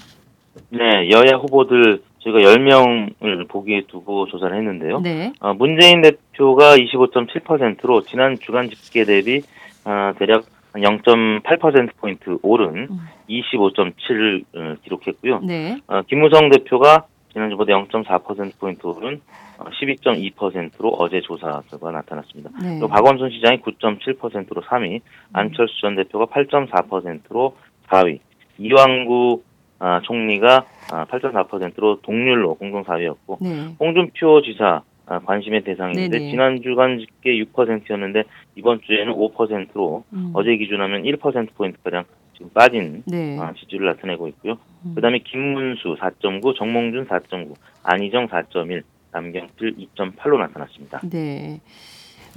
네, 0.71 1.09
여야 1.11 1.37
후보들 1.37 2.03
저희가 2.25 2.39
10명을 2.39 3.47
보기에 3.47 3.83
두고 3.87 4.25
조사를 4.27 4.55
했는데요. 4.57 4.99
네. 5.01 5.31
어, 5.39 5.53
문재인 5.53 6.01
대표가 6.01 6.75
25.7%로 6.75 8.01
지난 8.03 8.37
주간 8.39 8.69
집계 8.69 9.05
대비 9.05 9.41
어, 9.85 10.11
대략 10.17 10.45
0.8%포인트 10.73 12.37
오른 12.41 12.87
음. 12.89 12.99
25.7을 13.29 14.43
어, 14.55 14.75
기록했고요. 14.83 15.39
네. 15.41 15.77
어, 15.87 16.01
김무성 16.07 16.49
대표가 16.49 17.05
지난주보다 17.31 17.73
0.4%포인트 17.73 18.85
오른 18.87 19.21
어, 19.59 19.65
12.2%로 19.65 20.89
어제 20.97 21.21
조사 21.21 21.61
결과 21.69 21.91
나타났습니다. 21.91 22.49
네. 22.61 22.69
그리고 22.71 22.87
박원순 22.87 23.29
시장이 23.29 23.61
9.7%로 23.61 24.61
3위, 24.63 25.01
안철수 25.31 25.79
전 25.81 25.95
대표가 25.95 26.25
8.4%로 26.25 27.55
4위, 27.87 28.19
이왕구 28.57 29.43
아, 29.79 30.01
총리가 30.03 30.65
아, 30.91 31.05
8.4%로 31.05 32.01
동률로 32.01 32.55
공동 32.55 32.83
4위였고 32.83 33.37
네. 33.41 33.75
홍준표 33.79 34.41
지사 34.41 34.81
아, 35.07 35.19
관심의 35.19 35.63
대상인데 35.63 36.09
네네. 36.09 36.31
지난 36.31 36.61
주간 36.61 36.99
집계 36.99 37.37
6%였는데 37.43 38.23
이번 38.55 38.81
주에는 38.81 39.13
5%로 39.13 40.03
음. 40.13 40.31
어제 40.33 40.55
기준하면 40.57 41.03
1% 41.03 41.53
포인트 41.55 41.77
가량 41.83 42.05
지금 42.33 42.49
빠진 42.53 43.03
네. 43.05 43.37
아, 43.39 43.53
지지율을 43.53 43.87
나타내고 43.87 44.27
있고요. 44.29 44.57
음. 44.85 44.95
그다음에 44.95 45.19
김문수 45.19 45.97
4.9, 45.99 46.55
정몽준 46.57 47.07
4.9, 47.07 47.53
안희정 47.83 48.27
4.1, 48.27 48.83
남경필 49.11 49.75
2.8로 49.95 50.37
나타났습니다. 50.39 51.01
네. 51.03 51.61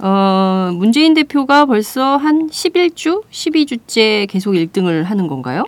어, 0.01 0.71
문재인 0.73 1.13
대표가 1.13 1.65
벌써 1.65 2.15
한 2.15 2.47
11주, 2.47 3.23
12주째 3.25 4.29
계속 4.29 4.53
1등을 4.53 5.03
하는 5.03 5.27
건가요? 5.27 5.65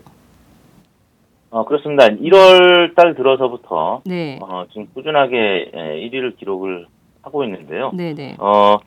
어, 1.52 1.66
그렇습니다. 1.66 2.08
1월 2.08 2.96
달 2.96 3.14
들어서부터 3.14 4.02
네. 4.06 4.40
어, 4.42 4.66
지금 4.70 4.88
꾸준하게 4.94 5.72
예, 5.76 6.10
1위를 6.10 6.38
기록을 6.38 6.88
하고 7.22 7.44
있는데요. 7.44 7.92
네, 7.94 8.16
네. 8.16 8.38
어, 8.40 8.78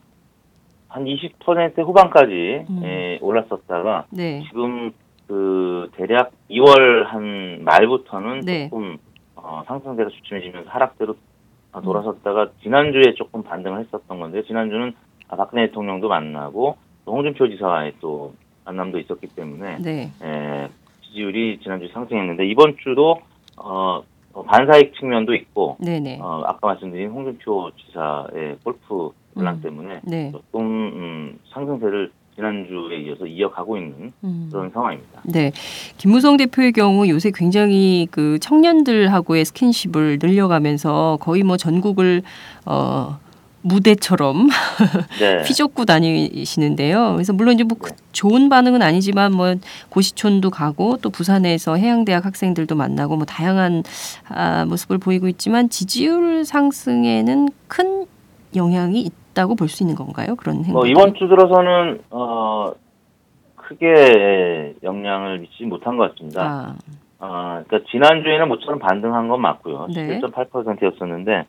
한 0.87 1.05
20% 1.05 1.77
후반까지 1.85 2.65
음. 2.67 2.81
예, 2.83 3.19
올랐었다가 3.21 4.07
네. 4.09 4.43
지금 4.47 4.91
그 5.27 5.91
대략 5.95 6.31
2월 6.49 7.05
한 7.05 7.63
말부터는 7.63 8.41
네. 8.41 8.67
조금 8.69 8.97
어, 9.35 9.63
상승세가 9.67 10.09
주춤해지면서 10.09 10.67
하락대로 10.67 11.15
어, 11.71 11.81
돌아섰다가 11.81 12.49
지난주에 12.63 13.13
조금 13.15 13.43
반등을 13.43 13.81
했었던 13.81 14.19
건데요. 14.19 14.43
지난주는 14.43 14.93
아, 15.27 15.35
박근혜 15.35 15.67
대통령도 15.67 16.07
만나고 16.07 16.77
또 17.05 17.11
홍준표 17.11 17.47
지사와의 17.47 17.93
또 17.99 18.33
만남도 18.63 18.97
있었기 18.97 19.27
때문에 19.35 19.77
네. 19.83 20.09
에, 20.23 20.67
지지율이 21.15 21.59
지난주 21.63 21.85
에 21.85 21.89
상승했는데 21.93 22.45
이번 22.45 22.75
주도 22.83 23.21
어, 23.57 24.03
어, 24.33 24.43
반사익 24.43 24.93
측면도 24.99 25.33
있고 25.33 25.77
네, 25.79 25.99
네. 25.99 26.19
어, 26.21 26.43
아까 26.45 26.67
말씀드린 26.67 27.09
홍준표 27.09 27.71
지사의 27.71 28.57
골프 28.63 29.11
논란 29.33 29.55
음. 29.55 29.61
때문에 29.61 30.01
네. 30.03 30.31
조금 30.31 30.61
음, 30.61 31.39
상승세를 31.53 32.11
지난주에 32.35 32.97
이어서 33.05 33.25
이어가고 33.25 33.77
있는 33.77 34.11
음. 34.25 34.49
그런 34.51 34.69
상황입니다. 34.71 35.21
네. 35.23 35.51
김무성 35.97 36.35
대표의 36.35 36.73
경우 36.73 37.07
요새 37.07 37.31
굉장히 37.33 38.09
그 38.11 38.37
청년들하고의 38.39 39.45
스킨십을 39.45 40.19
늘려가면서 40.21 41.17
거의 41.21 41.43
뭐 41.43 41.55
전국을 41.55 42.23
어 42.65 43.19
무대처럼 43.69 44.47
네. 45.19 45.41
휘젓고 45.41 45.85
다니시는데요. 45.85 47.13
그래서 47.13 47.33
물론 47.33 47.55
이제 47.55 47.63
뭐그 47.63 47.91
좋은 48.11 48.47
반응은 48.47 48.81
아니지만 48.83 49.31
뭐 49.33 49.55
고시촌도 49.89 50.51
가고 50.51 50.97
또 50.97 51.09
부산에서 51.09 51.75
해양대학 51.75 52.25
학생들도 52.25 52.75
만나고 52.75 53.15
뭐 53.17 53.25
다양한 53.25 53.81
아, 54.29 54.65
모습을 54.65 54.99
보이고 54.99 55.27
있지만 55.27 55.69
지지율 55.69 56.45
상승에는 56.45 57.49
큰 57.67 58.05
영향이 58.55 59.01
있다고 59.01 59.55
볼 59.55 59.67
수 59.67 59.81
있는 59.83 59.95
건가요? 59.95 60.35
그런 60.35 60.57
행동. 60.57 60.73
뭐 60.73 60.85
이번 60.85 61.15
주 61.15 61.27
들어서는 61.27 62.01
어, 62.11 62.71
크게 63.55 64.75
영향을 64.83 65.39
미치지 65.39 65.63
못한 65.65 65.97
것 65.97 66.11
같습니다. 66.13 66.43
아, 66.43 66.75
아, 67.19 67.63
그러니까 67.67 67.89
지난주에는 67.91 68.47
모처럼 68.47 68.77
반등한 68.79 69.27
건 69.27 69.41
맞고요. 69.41 69.87
네. 69.93 70.19
11.8%였었는데 70.21 71.45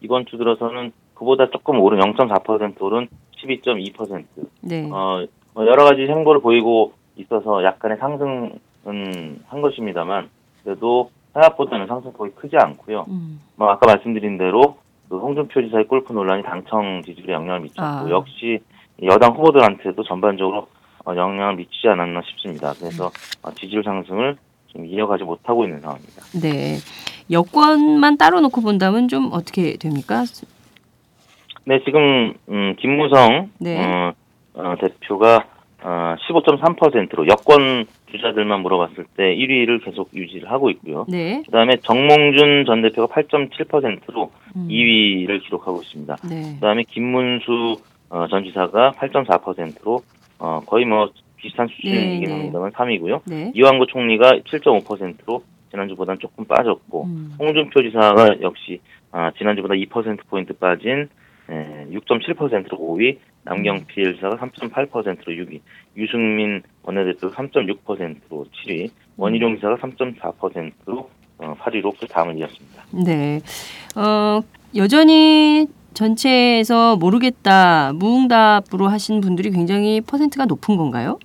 이번 0.00 0.24
주 0.26 0.38
들어서는 0.38 0.92
그보다 1.18 1.50
조금 1.50 1.80
오른 1.80 1.98
0.4% 1.98 2.80
오른 2.80 3.08
12.2%. 3.42 4.24
네. 4.62 4.88
어, 4.92 5.26
뭐 5.52 5.66
여러 5.66 5.84
가지 5.84 6.02
행보를 6.02 6.40
보이고 6.40 6.92
있어서 7.16 7.64
약간의 7.64 7.98
상승은 7.98 8.58
한 8.84 9.60
것입니다만 9.60 10.30
그래도 10.62 11.10
생각보다는 11.34 11.88
상승폭이 11.88 12.30
크지 12.36 12.56
않고요. 12.56 13.06
음. 13.08 13.40
뭐 13.56 13.68
아까 13.68 13.86
말씀드린 13.86 14.38
대로 14.38 14.78
그 15.08 15.18
홍준표 15.18 15.62
지사의 15.62 15.88
골프 15.88 16.12
논란이 16.12 16.44
당청 16.44 17.02
지지율에 17.04 17.32
영향을 17.32 17.60
미쳤고 17.60 17.82
아. 17.82 18.06
역시 18.10 18.60
여당 19.02 19.32
후보들한테도 19.32 20.02
전반적으로 20.04 20.68
어, 21.04 21.16
영향을 21.16 21.56
미치지 21.56 21.88
않았나 21.88 22.22
싶습니다. 22.30 22.74
그래서 22.78 23.10
어, 23.42 23.52
지지율 23.54 23.82
상승을 23.82 24.36
지금 24.68 24.86
이어가지 24.86 25.24
못하고 25.24 25.64
있는 25.64 25.80
상황입니다. 25.80 26.22
네. 26.40 26.76
여권만 27.30 28.16
따로 28.18 28.40
놓고 28.40 28.60
본다면 28.60 29.08
좀 29.08 29.30
어떻게 29.32 29.76
됩니까? 29.76 30.24
네, 31.68 31.80
지금 31.84 32.32
음, 32.48 32.76
김무성 32.78 33.50
네. 33.58 33.78
어, 33.78 34.14
어, 34.54 34.74
대표가 34.80 35.44
어, 35.82 36.14
15.3%로 36.26 37.28
여권 37.28 37.84
주자들만 38.10 38.62
물어봤을 38.62 39.04
때 39.14 39.36
1위를 39.36 39.84
계속 39.84 40.08
유지를 40.14 40.50
하고 40.50 40.70
있고요. 40.70 41.04
네. 41.10 41.42
그다음에 41.44 41.76
정몽준 41.82 42.64
전 42.64 42.80
대표가 42.80 43.14
8.7%로 43.14 44.32
음. 44.56 44.68
2위를 44.68 45.42
기록하고 45.44 45.82
있습니다. 45.82 46.16
네. 46.30 46.54
그다음에 46.54 46.84
김문수 46.88 47.76
어, 48.08 48.26
전 48.28 48.44
지사가 48.44 48.92
8.4%로 48.92 50.00
어, 50.38 50.60
거의 50.64 50.86
뭐 50.86 51.10
비슷한 51.36 51.68
수준이긴. 51.68 52.30
합니다만 52.30 52.72
3위고요. 52.72 53.20
네. 53.26 53.52
이완구 53.54 53.88
총리가 53.88 54.38
7.5%로 54.38 55.42
지난주보다는 55.70 56.18
조금 56.18 56.46
빠졌고 56.46 57.04
음. 57.04 57.34
홍준표 57.38 57.82
지사가 57.82 58.40
역시 58.40 58.80
아, 59.12 59.32
지난주보다 59.36 59.74
2%포인트 59.74 60.54
빠진 60.54 61.00
에, 61.02 61.06
6.7%로 61.48 62.78
5위, 62.78 63.18
남경필 63.44 64.16
지사가 64.16 64.36
3.8%로 64.36 65.32
6위, 65.32 65.60
유승민 65.96 66.62
원내대표 66.82 67.30
3.6%로 67.30 68.46
7위, 68.66 68.90
원희룡 69.16 69.56
지사가 69.56 69.76
3.4%로 69.76 71.10
어, 71.38 71.54
8위로 71.60 71.94
그 71.98 72.06
다음을 72.06 72.36
이었습니다. 72.38 72.84
네. 73.04 73.40
어, 73.96 74.40
여전히 74.76 75.66
전체에서 75.94 76.96
모르겠다, 76.96 77.92
무응답으로 77.94 78.88
하신 78.88 79.20
분들이 79.20 79.50
굉장히 79.50 80.00
퍼센트가 80.00 80.46
높은 80.46 80.76
건가요? 80.76 81.18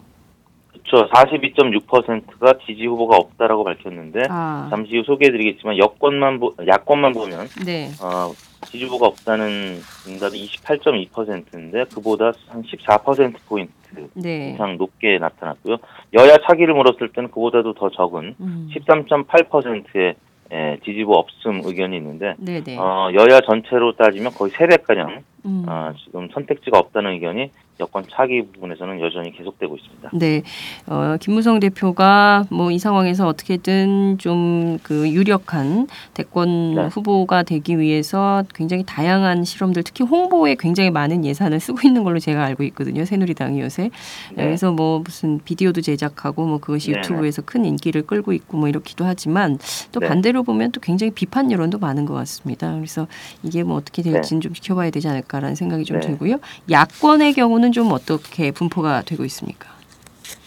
그렇죠. 0.72 1.10
42.6%가 1.10 2.54
지지 2.66 2.86
후보가 2.86 3.18
없다라고 3.18 3.64
밝혔는데 3.64 4.28
아. 4.30 4.68
잠시 4.70 4.98
후 4.98 5.04
소개해드리겠지만 5.04 5.78
여권만 5.78 6.40
보, 6.40 6.54
야권만 6.66 7.14
보면 7.14 7.48
네. 7.66 7.90
어, 8.02 8.32
지지 8.66 8.86
후보가 8.86 9.08
없다는 9.08 9.80
응답이 10.08 10.46
28.2%인데 10.48 11.86
그보다 11.94 12.32
한 12.48 12.64
14% 12.64 13.36
포인트 13.48 13.74
네. 14.14 14.52
이상 14.54 14.78
높게 14.78 15.18
나타났고요. 15.20 15.78
여야 16.14 16.38
차기를 16.48 16.74
물었을 16.74 17.10
때는 17.14 17.30
그보다도 17.32 17.74
더 17.74 17.90
적은 17.90 18.36
음. 18.40 18.70
13.8%의 18.74 20.16
에, 20.52 20.78
지지부 20.86 21.14
없음 21.14 21.62
의견이 21.64 21.98
있는데 21.98 22.36
네, 22.38 22.62
네. 22.62 22.78
어, 22.78 23.10
여야 23.14 23.42
전체로 23.42 23.96
따지면 23.96 24.34
거의 24.34 24.52
3배가량 24.52 25.22
음. 25.46 25.66
어, 25.68 25.92
지금 26.04 26.30
선택지가 26.34 26.78
없다는 26.78 27.12
의견이 27.12 27.50
여권 27.84 28.04
차기 28.12 28.46
부분에서는 28.54 29.00
여전히 29.00 29.32
계속되고 29.32 29.76
있습니다. 29.76 30.10
네, 30.14 30.42
어, 30.88 31.18
김무성 31.20 31.60
대표가 31.60 32.46
뭐 32.50 32.74
이 32.74 32.80
상황에서 32.80 33.28
어떻게든 33.28 34.18
좀 34.18 34.64
그 34.84 35.10
유력한 35.10 35.88
대권 36.14 36.76
네. 36.76 36.86
후보가 36.88 37.44
되기 37.44 37.80
위해서 37.80 38.44
굉장히 38.54 38.84
다양한 38.86 39.44
실험들, 39.44 39.84
특히 39.84 40.04
홍보에 40.04 40.56
굉장히 40.56 40.90
많은 40.90 41.26
예산을 41.26 41.60
쓰고 41.60 41.80
있는 41.88 42.04
걸로 42.04 42.20
제가 42.20 42.44
알고 42.44 42.64
있거든요. 42.64 43.06
새누리당이 43.06 43.60
요새. 43.62 43.90
네. 44.36 44.44
그래서 44.44 44.72
뭐 44.72 45.00
무슨 45.04 45.40
비디오도 45.44 45.82
제작하고 45.82 46.46
뭐 46.46 46.58
그것이 46.60 46.92
네, 46.92 46.98
유튜브에서 46.98 47.42
큰 47.42 47.66
인기를 47.66 48.04
끌고 48.04 48.34
있고 48.34 48.58
뭐 48.58 48.68
이렇기도 48.68 49.06
하지만 49.06 49.58
또 49.92 50.00
네. 50.00 50.08
반대로 50.08 50.44
보면 50.44 50.72
또 50.72 50.80
굉장히 50.80 51.12
비판 51.12 51.52
여론도 51.52 51.80
많은 51.80 52.06
것 52.06 52.14
같습니다. 52.14 52.74
그래서 52.76 53.08
이게 53.44 53.64
뭐 53.64 53.78
어떻게 53.78 54.02
될지는 54.02 54.42
좀 54.42 54.54
지켜봐야 54.54 54.90
되지 54.90 55.08
않을까라는 55.08 55.56
생각이 55.56 55.84
좀 55.86 56.00
네. 56.00 56.08
들고요. 56.08 56.38
야권의 56.70 57.34
경우는 57.34 57.72
좀 57.74 57.92
어떻게 57.92 58.52
분포가 58.52 59.02
되고 59.02 59.26
있습니까? 59.26 59.70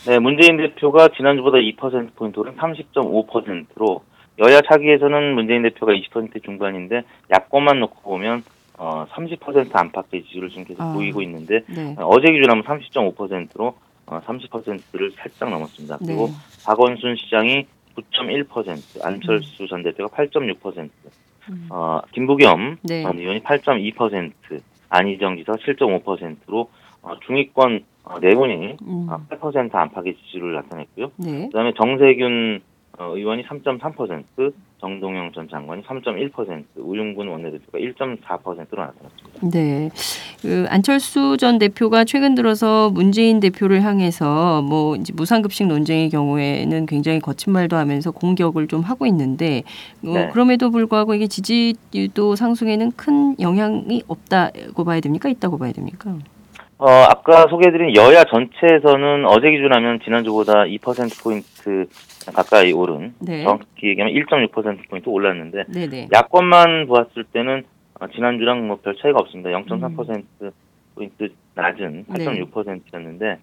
네, 0.06 0.18
문재인 0.18 0.56
대표가 0.56 1.08
지난주보다 1.08 1.58
2%포인트 1.58 2.38
오른 2.38 2.56
30.5%로 2.56 4.02
여야 4.38 4.60
차기에서는 4.60 5.34
문재인 5.34 5.62
대표가 5.62 5.92
20% 5.92 6.44
중반인데 6.44 7.02
야권만 7.32 7.80
놓고 7.80 8.02
보면 8.02 8.44
어, 8.78 9.06
30% 9.10 9.74
안팎의 9.74 10.24
지지를 10.24 10.50
지금 10.50 10.64
계속 10.64 10.82
아. 10.82 10.92
보이고 10.92 11.22
있는데 11.22 11.62
네. 11.66 11.96
어, 11.98 12.06
어제 12.06 12.30
기준하면 12.30 12.64
30.5%로 12.64 13.74
어, 14.06 14.20
30%를 14.24 15.12
살짝 15.16 15.50
넘었습니다. 15.50 15.98
그리고 15.98 16.26
네. 16.28 16.32
박원순 16.64 17.16
시장이 17.16 17.66
9.1%, 17.96 19.04
안철수 19.04 19.66
전 19.66 19.82
대표가 19.82 20.14
8.6%, 20.14 20.90
음. 21.50 21.68
어, 21.70 22.00
김부겸 22.12 22.76
네. 22.82 23.02
전 23.02 23.18
의원이 23.18 23.40
8.2%, 23.40 24.32
안희정 24.90 25.38
지사 25.38 25.52
7.5%로 25.54 26.60
어, 26.60 26.68
중위권 27.26 27.84
어, 28.04 28.20
네 28.20 28.34
분이 28.34 28.76
음. 28.86 29.06
아, 29.10 29.18
8% 29.30 29.74
안팎의 29.74 30.16
지지를 30.16 30.54
나타냈고요. 30.54 31.10
네. 31.16 31.46
그다음에 31.46 31.72
정세균 31.76 32.60
어, 32.98 33.14
의원이 33.14 33.42
3.3%, 33.44 34.54
정동영 34.80 35.32
전 35.32 35.48
장관이 35.50 35.82
3.1%, 35.82 36.64
우윤군 36.76 37.28
원내대표가 37.28 37.78
1.4%로 37.78 38.82
나타났습니다. 38.84 39.50
네. 39.52 39.90
그 40.40 40.64
안철수 40.70 41.36
전 41.36 41.58
대표가 41.58 42.04
최근 42.04 42.34
들어서 42.34 42.88
문재인 42.90 43.40
대표를 43.40 43.82
향해서 43.82 44.62
뭐 44.62 44.96
이제 44.96 45.12
무상급식 45.14 45.66
논쟁의 45.66 46.08
경우에는 46.08 46.86
굉장히 46.86 47.20
거친 47.20 47.52
말도 47.52 47.76
하면서 47.76 48.10
공격을 48.10 48.66
좀 48.68 48.80
하고 48.80 49.04
있는데 49.06 49.62
어, 50.02 50.12
네. 50.12 50.28
그럼에도 50.32 50.70
불구하고 50.70 51.14
이게 51.14 51.26
지지율도 51.26 52.36
상승에는 52.36 52.92
큰 52.92 53.38
영향이 53.40 54.04
없다고 54.08 54.84
봐야 54.84 55.00
됩니까? 55.00 55.28
있다고 55.28 55.58
봐야 55.58 55.72
됩니까? 55.72 56.16
어, 56.78 56.86
아까 56.88 57.46
소개해드린 57.48 57.96
여야 57.96 58.24
전체에서는 58.24 59.24
어제 59.26 59.50
기준하면 59.50 60.00
지난주보다 60.04 60.64
2%포인트 60.64 61.86
가까이 62.34 62.72
오른, 62.72 63.14
네. 63.20 63.44
정확히 63.44 63.88
얘기하면 63.88 64.14
1.6%포인트 64.14 65.08
올랐는데, 65.08 65.64
네, 65.68 65.88
네. 65.88 66.08
야권만 66.12 66.86
보았을 66.86 67.24
때는 67.32 67.64
어, 67.98 68.06
지난주랑 68.08 68.66
뭐 68.66 68.76
별 68.82 68.94
차이가 69.00 69.18
없습니다. 69.20 69.50
0.3%포인트 69.50 71.32
낮은 71.54 72.04
네. 72.08 72.24
8.6%였는데, 72.26 73.38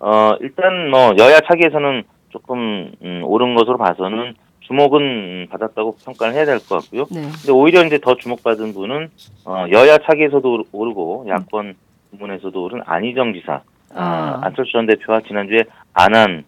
어, 0.00 0.32
일단 0.40 0.90
뭐 0.90 1.14
여야 1.18 1.40
차기에서는 1.40 2.02
조금 2.28 2.92
음, 3.02 3.22
오른 3.24 3.54
것으로 3.54 3.78
봐서는 3.78 4.34
주목은 4.60 5.00
음, 5.00 5.46
받았다고 5.48 5.96
평가를 6.04 6.34
해야 6.34 6.44
될 6.44 6.58
것 6.58 6.82
같고요. 6.82 7.06
네. 7.10 7.22
근데 7.22 7.52
오히려 7.52 7.82
이제 7.86 7.98
더 7.98 8.16
주목받은 8.16 8.74
분은 8.74 9.08
어, 9.46 9.64
여야 9.72 9.96
차기에서도 9.98 10.64
오르고 10.72 11.24
야권 11.28 11.74
부문에서도 12.10 12.62
오른 12.62 12.80
안희정 12.84 13.32
지사, 13.34 13.62
아. 13.94 14.00
아, 14.02 14.38
안철수 14.46 14.72
전 14.72 14.86
대표와 14.86 15.20
지난주에 15.26 15.64
안한 15.94 16.44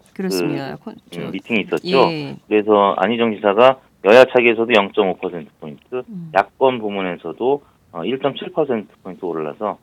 저- 1.11 1.21
음, 1.21 1.31
미팅이 1.31 1.61
있었죠. 1.61 1.97
예. 2.11 2.35
그래서 2.47 2.93
안희정 2.97 3.33
지사가 3.35 3.79
여야 4.05 4.23
차기에서도 4.25 4.67
0.5%포인트, 4.71 6.03
음. 6.09 6.31
야권 6.35 6.79
부문에서도 6.79 7.61
어, 7.91 8.01
1.7%포인트 8.01 9.25
올라서 9.25 9.77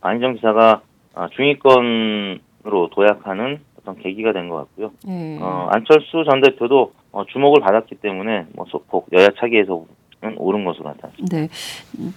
안희정 0.00 0.36
지사가 0.36 0.82
어, 1.14 1.26
중위권으로 1.30 2.88
도약하는 2.92 3.60
어떤 3.80 3.96
계기가 3.98 4.32
된 4.32 4.48
것 4.48 4.56
같고요. 4.56 4.90
예. 5.08 5.38
어, 5.40 5.68
안철수 5.72 6.24
전 6.28 6.40
대표도 6.40 6.92
어, 7.12 7.24
주목을 7.26 7.60
받았기 7.60 7.96
때문에 7.96 8.46
뭐 8.54 8.64
소폭 8.68 9.08
여야 9.12 9.28
차기에서 9.38 9.84
는 10.22 10.36
오른 10.38 10.64
것으로 10.64 10.90
나타났습니다. 10.90 11.36
네. 11.36 11.48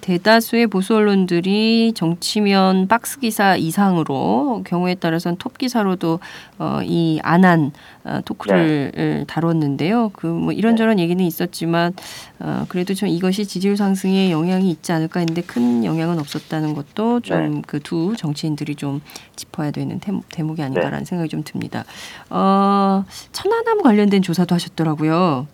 대다수의 0.01 0.67
보수 0.67 0.95
언론들이 0.95 1.93
정치면 1.95 2.87
박스 2.87 3.19
기사 3.19 3.55
이상으로 3.55 4.61
경우에 4.63 4.93
따라서는 4.93 5.37
톱 5.39 5.57
기사로도 5.57 6.19
어, 6.59 6.79
이 6.83 7.19
안한 7.23 7.71
어, 8.03 8.19
토크를 8.23 8.91
네. 8.93 9.23
다뤘는데요. 9.27 10.09
그 10.13 10.35
뭐 10.45 10.53
이런저런 10.53 10.99
얘기는 10.99 11.23
있었지만 11.23 11.93
어, 12.39 12.65
그래도 12.69 12.93
좀 12.93 13.09
이것이 13.09 13.45
지지율 13.45 13.77
상승에 13.77 14.31
영향이 14.31 14.69
있지 14.69 14.91
않을까 14.91 15.21
했는데 15.21 15.41
큰 15.41 15.83
영향은 15.83 16.19
없었다는 16.19 16.73
것도 16.75 17.21
네. 17.21 17.29
좀그두 17.29 18.15
정치인들이 18.17 18.75
좀 18.75 19.01
짚어야 19.35 19.71
되는 19.71 19.99
대, 19.99 20.11
대목이 20.29 20.61
아닌가라는 20.61 20.99
네. 20.99 21.05
생각이 21.05 21.29
좀 21.29 21.43
듭니다. 21.43 21.83
어, 22.29 23.03
천안함 23.31 23.81
관련된 23.81 24.21
조사도 24.21 24.53
하셨더라고요. 24.53 25.47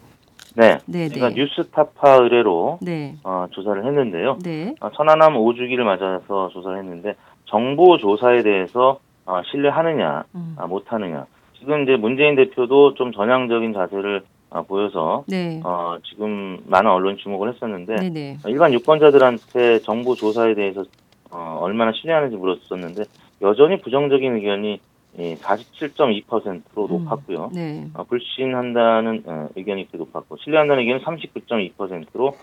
네, 0.55 0.79
네, 0.85 1.09
제가 1.09 1.29
네. 1.29 1.35
뉴스타파 1.35 2.23
의뢰로 2.23 2.79
네. 2.81 3.15
어, 3.23 3.47
조사를 3.51 3.85
했는데요. 3.85 4.39
네. 4.43 4.75
어, 4.81 4.89
천안함 4.91 5.35
5주기를 5.35 5.83
맞아서 5.83 6.49
조사를 6.49 6.77
했는데 6.77 7.15
정보 7.45 7.97
조사에 7.97 8.43
대해서 8.43 8.99
어, 9.25 9.41
신뢰하느냐 9.49 10.23
음. 10.35 10.55
아, 10.57 10.67
못하느냐 10.67 11.25
지금 11.57 11.83
이제 11.83 11.95
문재인 11.95 12.35
대표도 12.35 12.95
좀 12.95 13.11
전향적인 13.11 13.73
자세를 13.73 14.23
어, 14.49 14.63
보여서 14.63 15.23
네. 15.27 15.61
어, 15.63 15.97
지금 16.03 16.59
많은 16.65 16.89
언론 16.89 17.17
주목을 17.17 17.53
했었는데 17.53 17.95
네, 17.95 18.09
네. 18.09 18.37
일반 18.45 18.73
유권자들한테 18.73 19.79
정보 19.79 20.15
조사에 20.15 20.55
대해서 20.55 20.83
어, 21.29 21.59
얼마나 21.61 21.93
신뢰하는지 21.93 22.35
물었었는데 22.35 23.03
여전히 23.41 23.79
부정적인 23.79 24.35
의견이 24.35 24.81
예, 25.19 25.35
47.2%로 25.35 26.85
음. 26.85 27.03
높았고요. 27.03 27.51
네. 27.53 27.87
어, 27.93 28.03
불신한다는 28.03 29.23
어, 29.25 29.47
의견이 29.55 29.87
꽤 29.91 29.97
높았고 29.97 30.37
신뢰한다는 30.37 30.83
의견은 30.83 31.01
39.2%로 31.03 32.35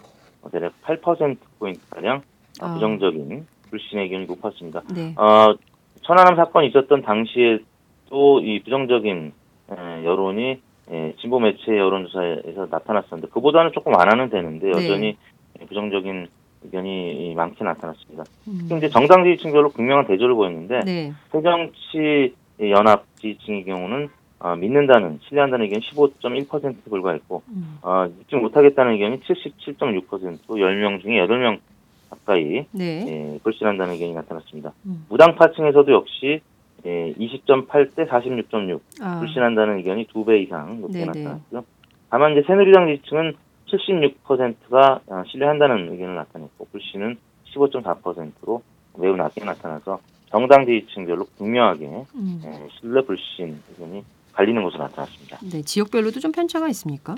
어, 0.42 0.50
대략 0.50 0.72
8%포인트 0.82 1.80
가량 1.90 2.22
아. 2.60 2.74
부정적인 2.74 3.46
불신의 3.70 4.04
의견이 4.04 4.26
높았습니다. 4.26 4.82
네. 4.94 5.14
어, 5.16 5.54
천안함 6.02 6.36
사건이 6.36 6.68
있었던 6.68 7.02
당시에 7.02 7.58
또 8.10 8.40
이 8.40 8.60
부정적인 8.62 9.32
에, 9.70 10.04
여론이 10.04 10.60
에, 10.90 11.14
진보 11.20 11.38
매체 11.40 11.76
여론조사에서 11.76 12.68
나타났었는데 12.70 13.28
그보다는 13.28 13.72
조금 13.72 13.94
완화는 13.94 14.30
되는데 14.30 14.66
네. 14.66 14.72
여전히 14.72 15.16
부정적인 15.68 16.26
의견이 16.64 17.34
많게 17.36 17.62
나타났습니다. 17.64 18.24
음. 18.48 18.58
특히 18.62 18.78
이제 18.78 18.88
정당 18.88 19.24
지지층별로 19.24 19.70
극명한 19.70 20.06
대조를 20.06 20.34
보였는데 20.34 20.80
네. 20.86 21.12
새정치 21.30 22.34
연합 22.60 23.04
지지층의 23.16 23.64
경우는 23.64 24.08
어, 24.40 24.54
믿는다는 24.54 25.18
신뢰한다는 25.22 25.64
의견이 25.64 25.84
15.1% 25.90 26.84
불과했고 26.88 27.42
음. 27.48 27.78
어, 27.82 28.06
믿지 28.18 28.36
못하겠다는 28.36 28.92
의견이 28.92 29.20
77.6% 29.20 30.38
10명 30.46 31.02
중에 31.02 31.14
8명 31.26 31.58
가까이 32.10 32.64
네. 32.72 33.04
예, 33.06 33.38
불신한다는 33.42 33.94
의견이 33.94 34.14
나타났습니다. 34.14 34.72
음. 34.86 35.04
무당파층에서도 35.08 35.92
역시 35.92 36.40
예, 36.86 37.12
20.8대 37.18 38.08
46.6 38.08 38.80
아. 39.02 39.18
불신한다는 39.18 39.78
의견이 39.78 40.06
두 40.06 40.24
배 40.24 40.38
이상 40.40 40.80
높게 40.80 41.04
네네. 41.04 41.06
나타났고요. 41.24 41.64
다만 42.10 42.32
이제 42.32 42.42
새누리당 42.46 42.86
지지층은 42.86 43.34
76%가 43.66 45.00
어, 45.08 45.22
신뢰한다는 45.26 45.90
의견을 45.92 46.14
나타냈고 46.14 46.66
불신은 46.72 47.16
15.4%로 47.54 48.62
매우 48.96 49.16
낮게 49.16 49.44
나타나서 49.44 49.98
정당 50.30 50.66
지지층별로 50.66 51.26
극명하게 51.38 51.86
음. 52.14 52.42
예, 52.44 52.68
신뢰 52.78 53.02
불신 53.02 53.60
의견이 53.70 54.04
갈리는 54.32 54.62
것으로 54.62 54.84
나타났습니다. 54.84 55.38
네. 55.38 55.62
지역별로도 55.62 56.20
좀 56.20 56.32
편차가 56.32 56.68
있습니까? 56.68 57.14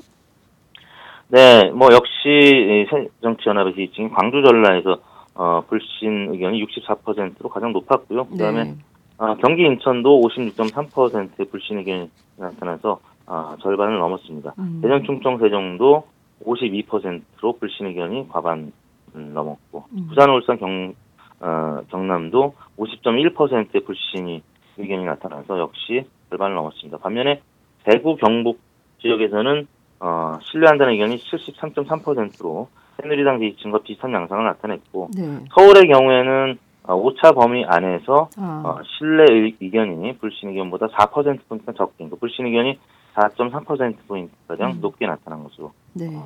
네, 1.28 1.70
뭐 1.70 1.88
역시 1.92 2.10
이 2.26 2.86
새정치연합의 2.90 3.74
지지층이 3.74 4.10
광주 4.10 4.42
전라에서 4.42 5.00
어, 5.34 5.62
불신 5.68 6.30
의견이 6.32 6.64
64%로 6.64 7.48
가장 7.48 7.72
높았고요. 7.72 8.26
그다음에 8.26 8.64
네. 8.64 8.76
어, 9.18 9.36
경기 9.36 9.62
인천도 9.62 10.20
56.3%의 10.22 11.46
불신 11.50 11.78
의견이 11.78 12.10
나타나서 12.36 13.00
어, 13.26 13.54
절반을 13.60 13.98
넘었습니다. 13.98 14.54
음. 14.58 14.80
대전 14.82 15.04
충청 15.04 15.38
세종도 15.38 16.04
52%로 16.44 17.52
불신 17.58 17.86
의견이 17.86 18.28
과반 18.28 18.72
음, 19.14 19.32
넘었고 19.34 19.84
음. 19.92 20.06
부산 20.08 20.30
울산 20.30 20.58
경 20.58 20.94
어, 21.40 21.80
경남도 21.90 22.54
50.1%의 22.78 23.84
불신이 23.84 24.42
의견이 24.78 25.04
나타나서 25.04 25.58
역시 25.58 26.04
절반을 26.30 26.54
넘었습니다. 26.54 26.98
반면에 26.98 27.40
대구 27.84 28.16
경북 28.16 28.60
지역에서는 29.02 29.66
어, 30.00 30.38
신뢰한다는 30.50 30.94
의견이 30.94 31.16
73.3%로 31.18 32.68
새누리당 33.00 33.38
지지층과 33.40 33.78
비슷한 33.82 34.12
양상을 34.12 34.44
나타냈고 34.44 35.08
네. 35.16 35.40
서울의 35.54 35.88
경우에는 35.88 36.58
어, 36.84 36.94
오차 36.94 37.32
범위 37.32 37.64
안에서 37.64 38.28
아. 38.36 38.62
어, 38.64 38.78
신뢰 38.98 39.24
의- 39.32 39.56
의견이 39.60 40.16
불신 40.18 40.50
의견보다 40.50 40.88
4%포인트가 40.88 41.72
적게, 41.72 41.94
그러니까 41.98 42.16
불신 42.18 42.46
의견이 42.46 42.78
4.3%포인트 43.14 44.32
가량 44.48 44.72
음. 44.72 44.80
높게 44.80 45.06
나타난 45.06 45.42
것으로 45.44 45.72
네. 45.94 46.06
어. 46.14 46.24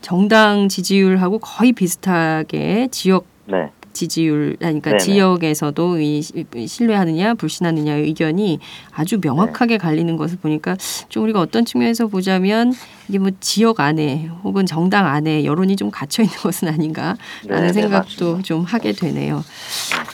정당 0.00 0.68
지지율하고 0.68 1.38
거의 1.38 1.72
비슷하게 1.72 2.88
지역 2.88 3.24
네, 3.46 3.70
지지율 3.92 4.56
그러니까 4.58 4.90
네네. 4.90 4.98
지역에서도 5.02 5.98
이 6.00 6.22
시- 6.22 6.46
신뢰하느냐 6.66 7.34
불신하느냐 7.34 7.94
의견이 7.94 8.58
아주 8.92 9.18
명확하게 9.20 9.78
갈리는 9.78 10.16
것을 10.16 10.38
보니까 10.38 10.76
좀 11.08 11.24
우리가 11.24 11.40
어떤 11.40 11.64
측면에서 11.64 12.06
보자면 12.06 12.72
이게 13.08 13.18
뭐 13.18 13.30
지역 13.40 13.80
안에 13.80 14.30
혹은 14.44 14.64
정당 14.64 15.06
안에 15.06 15.44
여론이 15.44 15.76
좀 15.76 15.90
갇혀 15.90 16.22
있는 16.22 16.34
것은 16.40 16.68
아닌가라는 16.68 17.16
네, 17.48 17.60
네, 17.60 17.72
생각도 17.72 17.98
맞습니다. 18.36 18.42
좀 18.42 18.62
하게 18.62 18.92
되네요. 18.92 19.44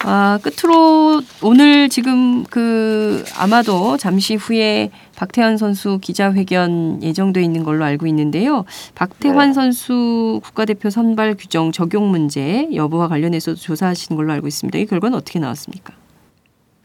아, 0.04 0.38
끝으로 0.42 1.20
오늘 1.42 1.88
지금 1.88 2.44
그 2.44 3.24
아마도 3.36 3.96
잠시 3.96 4.34
후에 4.36 4.90
박태환 5.18 5.56
선수 5.56 5.98
기자회견 5.98 7.02
예정돼 7.02 7.42
있는 7.42 7.64
걸로 7.64 7.84
알고 7.84 8.06
있는데요. 8.06 8.64
박태환 8.94 9.48
네. 9.48 9.52
선수 9.52 10.40
국가대표 10.44 10.90
선발 10.90 11.34
규정 11.36 11.72
적용 11.72 12.12
문제 12.12 12.68
여부와 12.72 13.08
관련해서 13.08 13.54
조사하신 13.54 14.14
걸로 14.14 14.32
알고 14.32 14.46
있습니다. 14.46 14.78
이 14.78 14.86
결과는 14.86 15.18
어떻게 15.18 15.40
나왔습니까? 15.40 15.92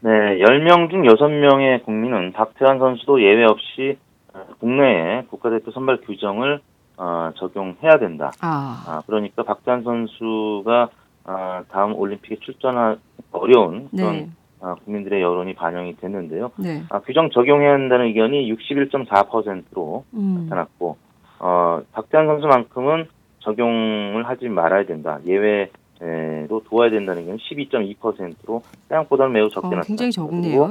네, 0.00 0.10
10명 0.10 0.90
중 0.90 1.02
6명의 1.04 1.84
국민은 1.84 2.32
박태환 2.32 2.80
선수도 2.80 3.22
예외 3.22 3.44
없이 3.44 3.98
어, 4.34 4.44
국내에 4.58 5.22
국가대표 5.30 5.70
선발 5.70 5.98
규정을 6.00 6.60
어, 6.96 7.30
적용해야 7.36 7.98
된다. 8.00 8.32
아, 8.40 8.84
아, 8.86 9.02
그러니까 9.06 9.44
박태환 9.44 9.84
선수가 9.84 10.88
아, 11.26 11.62
다음 11.70 11.94
올림픽에 11.94 12.36
출전하 12.40 12.96
어려운 13.30 13.88
그런 13.96 14.12
네, 14.12 14.28
아, 14.28 14.43
국민들의 14.72 15.20
여론이 15.20 15.54
반영이 15.54 15.96
됐는데요. 15.96 16.50
네, 16.56 16.82
아, 16.88 17.00
규정 17.00 17.28
적용해야 17.30 17.72
한다는 17.74 18.06
의견이 18.06 18.50
61.4%로 18.52 20.04
음, 20.14 20.44
나타났고 20.48 20.96
어, 21.40 21.82
박태환 21.92 22.26
선수만큼은 22.26 23.06
적용을 23.40 24.26
하지 24.26 24.48
말아야 24.48 24.86
된다. 24.86 25.18
예외로 25.26 26.62
도와야 26.64 26.90
된다는 26.90 27.22
의견이 27.22 27.38
12.2%로 27.38 28.62
생각보다는 28.88 29.32
매우 29.32 29.48
적게 29.50 29.66
어, 29.66 29.70
나타났습니다. 29.70 29.86
굉장히 29.86 30.12
적네요. 30.12 30.70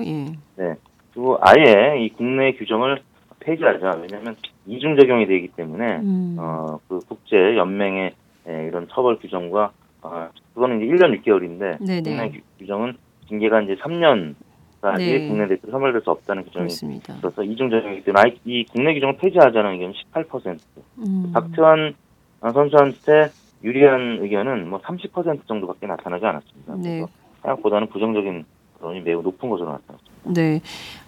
예, 0.59 0.75
그리고 1.13 1.37
아예 1.41 1.99
이 2.03 2.09
국내 2.09 2.53
규정을 2.53 3.01
폐지하자. 3.39 3.99
왜냐하면 4.01 4.35
이중 4.65 4.95
적용이 4.97 5.27
되기 5.27 5.49
때문에 5.49 5.97
음, 5.97 6.37
어, 6.39 6.79
그 6.87 6.99
국제 7.07 7.55
연맹의 7.57 8.11
에, 8.47 8.65
이런 8.67 8.87
처벌 8.89 9.17
규정과 9.19 9.71
어, 10.01 10.29
그거는 10.53 10.81
이제 10.81 10.91
1년 10.93 11.21
6개월인데 11.21 11.85
네네. 11.85 12.01
국내 12.03 12.29
규- 12.31 12.41
규정은 12.59 12.93
징계가 13.27 13.61
이제 13.61 13.75
3년까지 13.75 14.97
네. 14.97 15.27
국내 15.27 15.47
대표 15.47 15.71
선발될 15.71 16.01
수 16.01 16.11
없다는 16.11 16.43
규정이 16.43 16.65
그렇습니다. 16.65 17.15
있어서 17.15 17.43
이중 17.43 17.69
적용이기 17.69 18.03
때문에 18.03 18.35
이 18.45 18.65
국내 18.65 18.93
규정을 18.93 19.17
폐지하자는 19.17 19.71
의견은 19.71 19.93
18%. 20.13 20.59
음, 20.99 21.31
박태환 21.33 21.95
어, 22.41 22.51
선수한테 22.51 23.29
유리한 23.63 24.19
의견은 24.21 24.69
뭐 24.69 24.79
30% 24.79 25.47
정도밖에 25.47 25.87
나타나지 25.87 26.25
않았습니다. 26.25 26.75
네. 26.75 26.99
그래서 26.99 27.07
생각보다는 27.41 27.87
부정적인 27.87 28.45
여론이 28.81 29.01
매우 29.01 29.21
높은 29.21 29.49
것으로 29.49 29.71
나타났습니다. 29.71 30.12
네. 30.25 30.61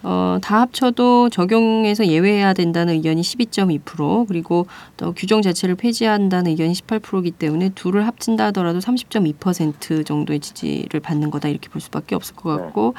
어, 0.04 0.38
다 0.42 0.62
합쳐도 0.62 1.30
적용해서 1.30 2.06
예외해야 2.06 2.54
된다는 2.54 2.94
의견이 2.94 3.22
12.2% 3.22 4.28
그리고 4.28 4.68
또 4.98 5.14
규정 5.14 5.42
자체를 5.42 5.76
폐지한다는 5.76 6.52
의견이 6.52 6.74
18%이기 6.74 7.32
때문에 7.32 7.70
둘을 7.70 8.06
합친다 8.06 8.46
하더라도 8.46 8.80
30.2% 8.80 10.06
정도의 10.06 10.42
지지를 10.42 11.00
받는 11.00 11.32
거다 11.32 11.50
이렇게 11.50 11.70
볼 11.70 11.82
수밖에 11.82 12.14
없을 12.14 12.36
것 12.36 12.56
같고 12.56 12.94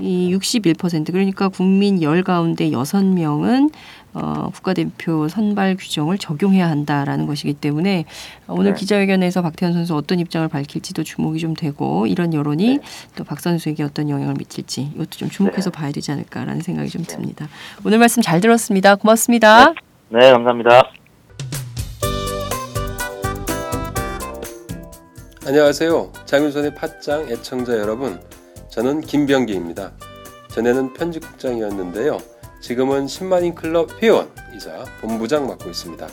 이 0.00 0.34
61% 0.34 1.12
그러니까 1.12 1.48
국민 1.48 2.02
10 2.02 2.24
가운데 2.24 2.68
6명은 2.70 3.70
어, 4.14 4.50
국가대표 4.54 5.28
선발 5.28 5.76
규정을 5.76 6.18
적용해야 6.18 6.68
한다라는 6.70 7.26
것이기 7.26 7.54
때문에 7.54 8.04
오늘 8.48 8.72
네. 8.72 8.78
기자회견에서 8.78 9.42
박태환 9.42 9.72
선수 9.74 9.96
어떤 9.96 10.20
입장을 10.20 10.46
밝힐지도 10.48 11.02
주목이 11.02 11.40
좀 11.40 11.54
되고 11.54 12.06
이런 12.06 12.32
여론이 12.32 12.78
네. 12.78 12.82
또박 13.16 13.40
선수에게 13.40 13.82
어떤 13.82 14.08
영향을 14.08 14.34
미칠지 14.38 14.92
이것도 14.94 15.10
좀 15.10 15.28
주목해서 15.28 15.70
네. 15.70 15.78
봐야 15.78 15.92
되지 15.92 16.12
않을까라는 16.12 16.62
생각이 16.62 16.88
좀 16.90 17.04
듭니다. 17.04 17.48
오늘 17.84 17.98
말씀 17.98 18.22
잘 18.22 18.40
들었습니다. 18.40 18.94
고맙습니다. 18.94 19.74
네, 20.08 20.30
감사합니다. 20.30 20.90
안녕하세요. 25.46 26.12
장윤선의 26.24 26.74
팟짱 26.74 27.28
애청자 27.28 27.76
여러분. 27.78 28.18
저는 28.70 29.02
김병기입니다. 29.02 29.92
전에는 30.48 30.94
편집국장이었는데요. 30.94 32.18
지금은 32.64 33.04
10만인 33.04 33.54
클럽 33.54 34.02
회원이자 34.02 34.86
본부장 35.02 35.46
맡고 35.46 35.68
있습니다. 35.68 36.08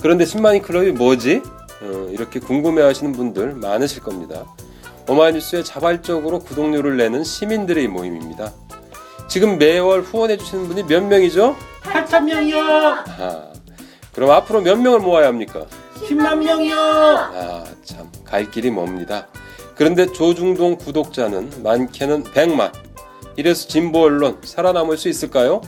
그런데 0.00 0.24
10만인 0.24 0.62
클럽이 0.62 0.92
뭐지? 0.92 1.42
어, 1.82 2.08
이렇게 2.12 2.38
궁금해 2.38 2.82
하시는 2.82 3.10
분들 3.10 3.54
많으실 3.54 4.00
겁니다. 4.00 4.44
오마이뉴스에 5.08 5.64
자발적으로 5.64 6.38
구독료를 6.38 6.96
내는 6.96 7.24
시민들의 7.24 7.88
모임입니다. 7.88 8.52
지금 9.26 9.58
매월 9.58 10.02
후원해 10.02 10.36
주시는 10.36 10.68
분이 10.68 10.84
몇 10.84 11.02
명이죠? 11.02 11.56
8천 11.82 12.26
명이요. 12.26 12.60
아, 12.60 13.52
그럼 14.14 14.30
앞으로 14.30 14.60
몇 14.60 14.76
명을 14.76 15.00
모아야 15.00 15.26
합니까? 15.26 15.66
10만 15.96 16.44
명이요. 16.44 16.76
아, 16.78 17.64
참, 17.82 18.08
갈 18.24 18.48
길이 18.52 18.70
멉니다. 18.70 19.26
그런데 19.74 20.06
조중동 20.12 20.76
구독자는 20.76 21.64
많게는 21.64 22.22
100만. 22.22 22.70
이래서 23.36 23.68
진보 23.68 24.02
언론 24.02 24.38
살아남을 24.42 24.98
수 24.98 25.08
있을까요? 25.08 25.60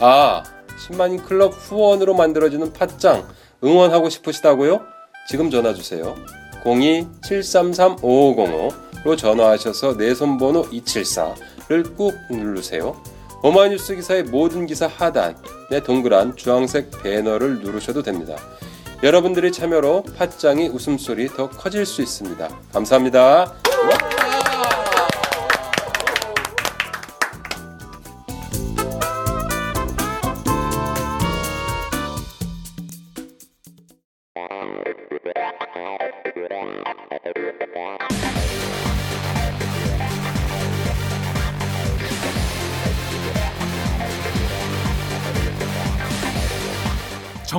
아, 0.00 0.42
10만인 0.86 1.24
클럽 1.24 1.54
후원으로 1.54 2.14
만들어지는 2.14 2.72
팟짱 2.72 3.26
응원하고 3.64 4.08
싶으시다고요? 4.08 4.80
지금 5.28 5.50
전화 5.50 5.74
주세요. 5.74 6.14
02-733-5505로 6.64 9.16
전화하셔서 9.16 9.96
내 9.96 10.14
손번호 10.14 10.68
274를 10.70 11.96
꾹 11.96 12.14
누르세요. 12.30 13.00
오마이뉴스 13.42 13.96
기사의 13.96 14.24
모든 14.24 14.66
기사 14.66 14.86
하단에 14.86 15.80
동그란 15.84 16.36
주황색 16.36 17.02
배너를 17.02 17.60
누르셔도 17.60 18.02
됩니다. 18.02 18.36
여러분들의 19.02 19.50
참여로 19.50 20.04
팟짱이 20.16 20.68
웃음소리 20.68 21.28
더 21.28 21.50
커질 21.50 21.84
수 21.84 22.02
있습니다. 22.02 22.48
감사합니다. 22.72 23.52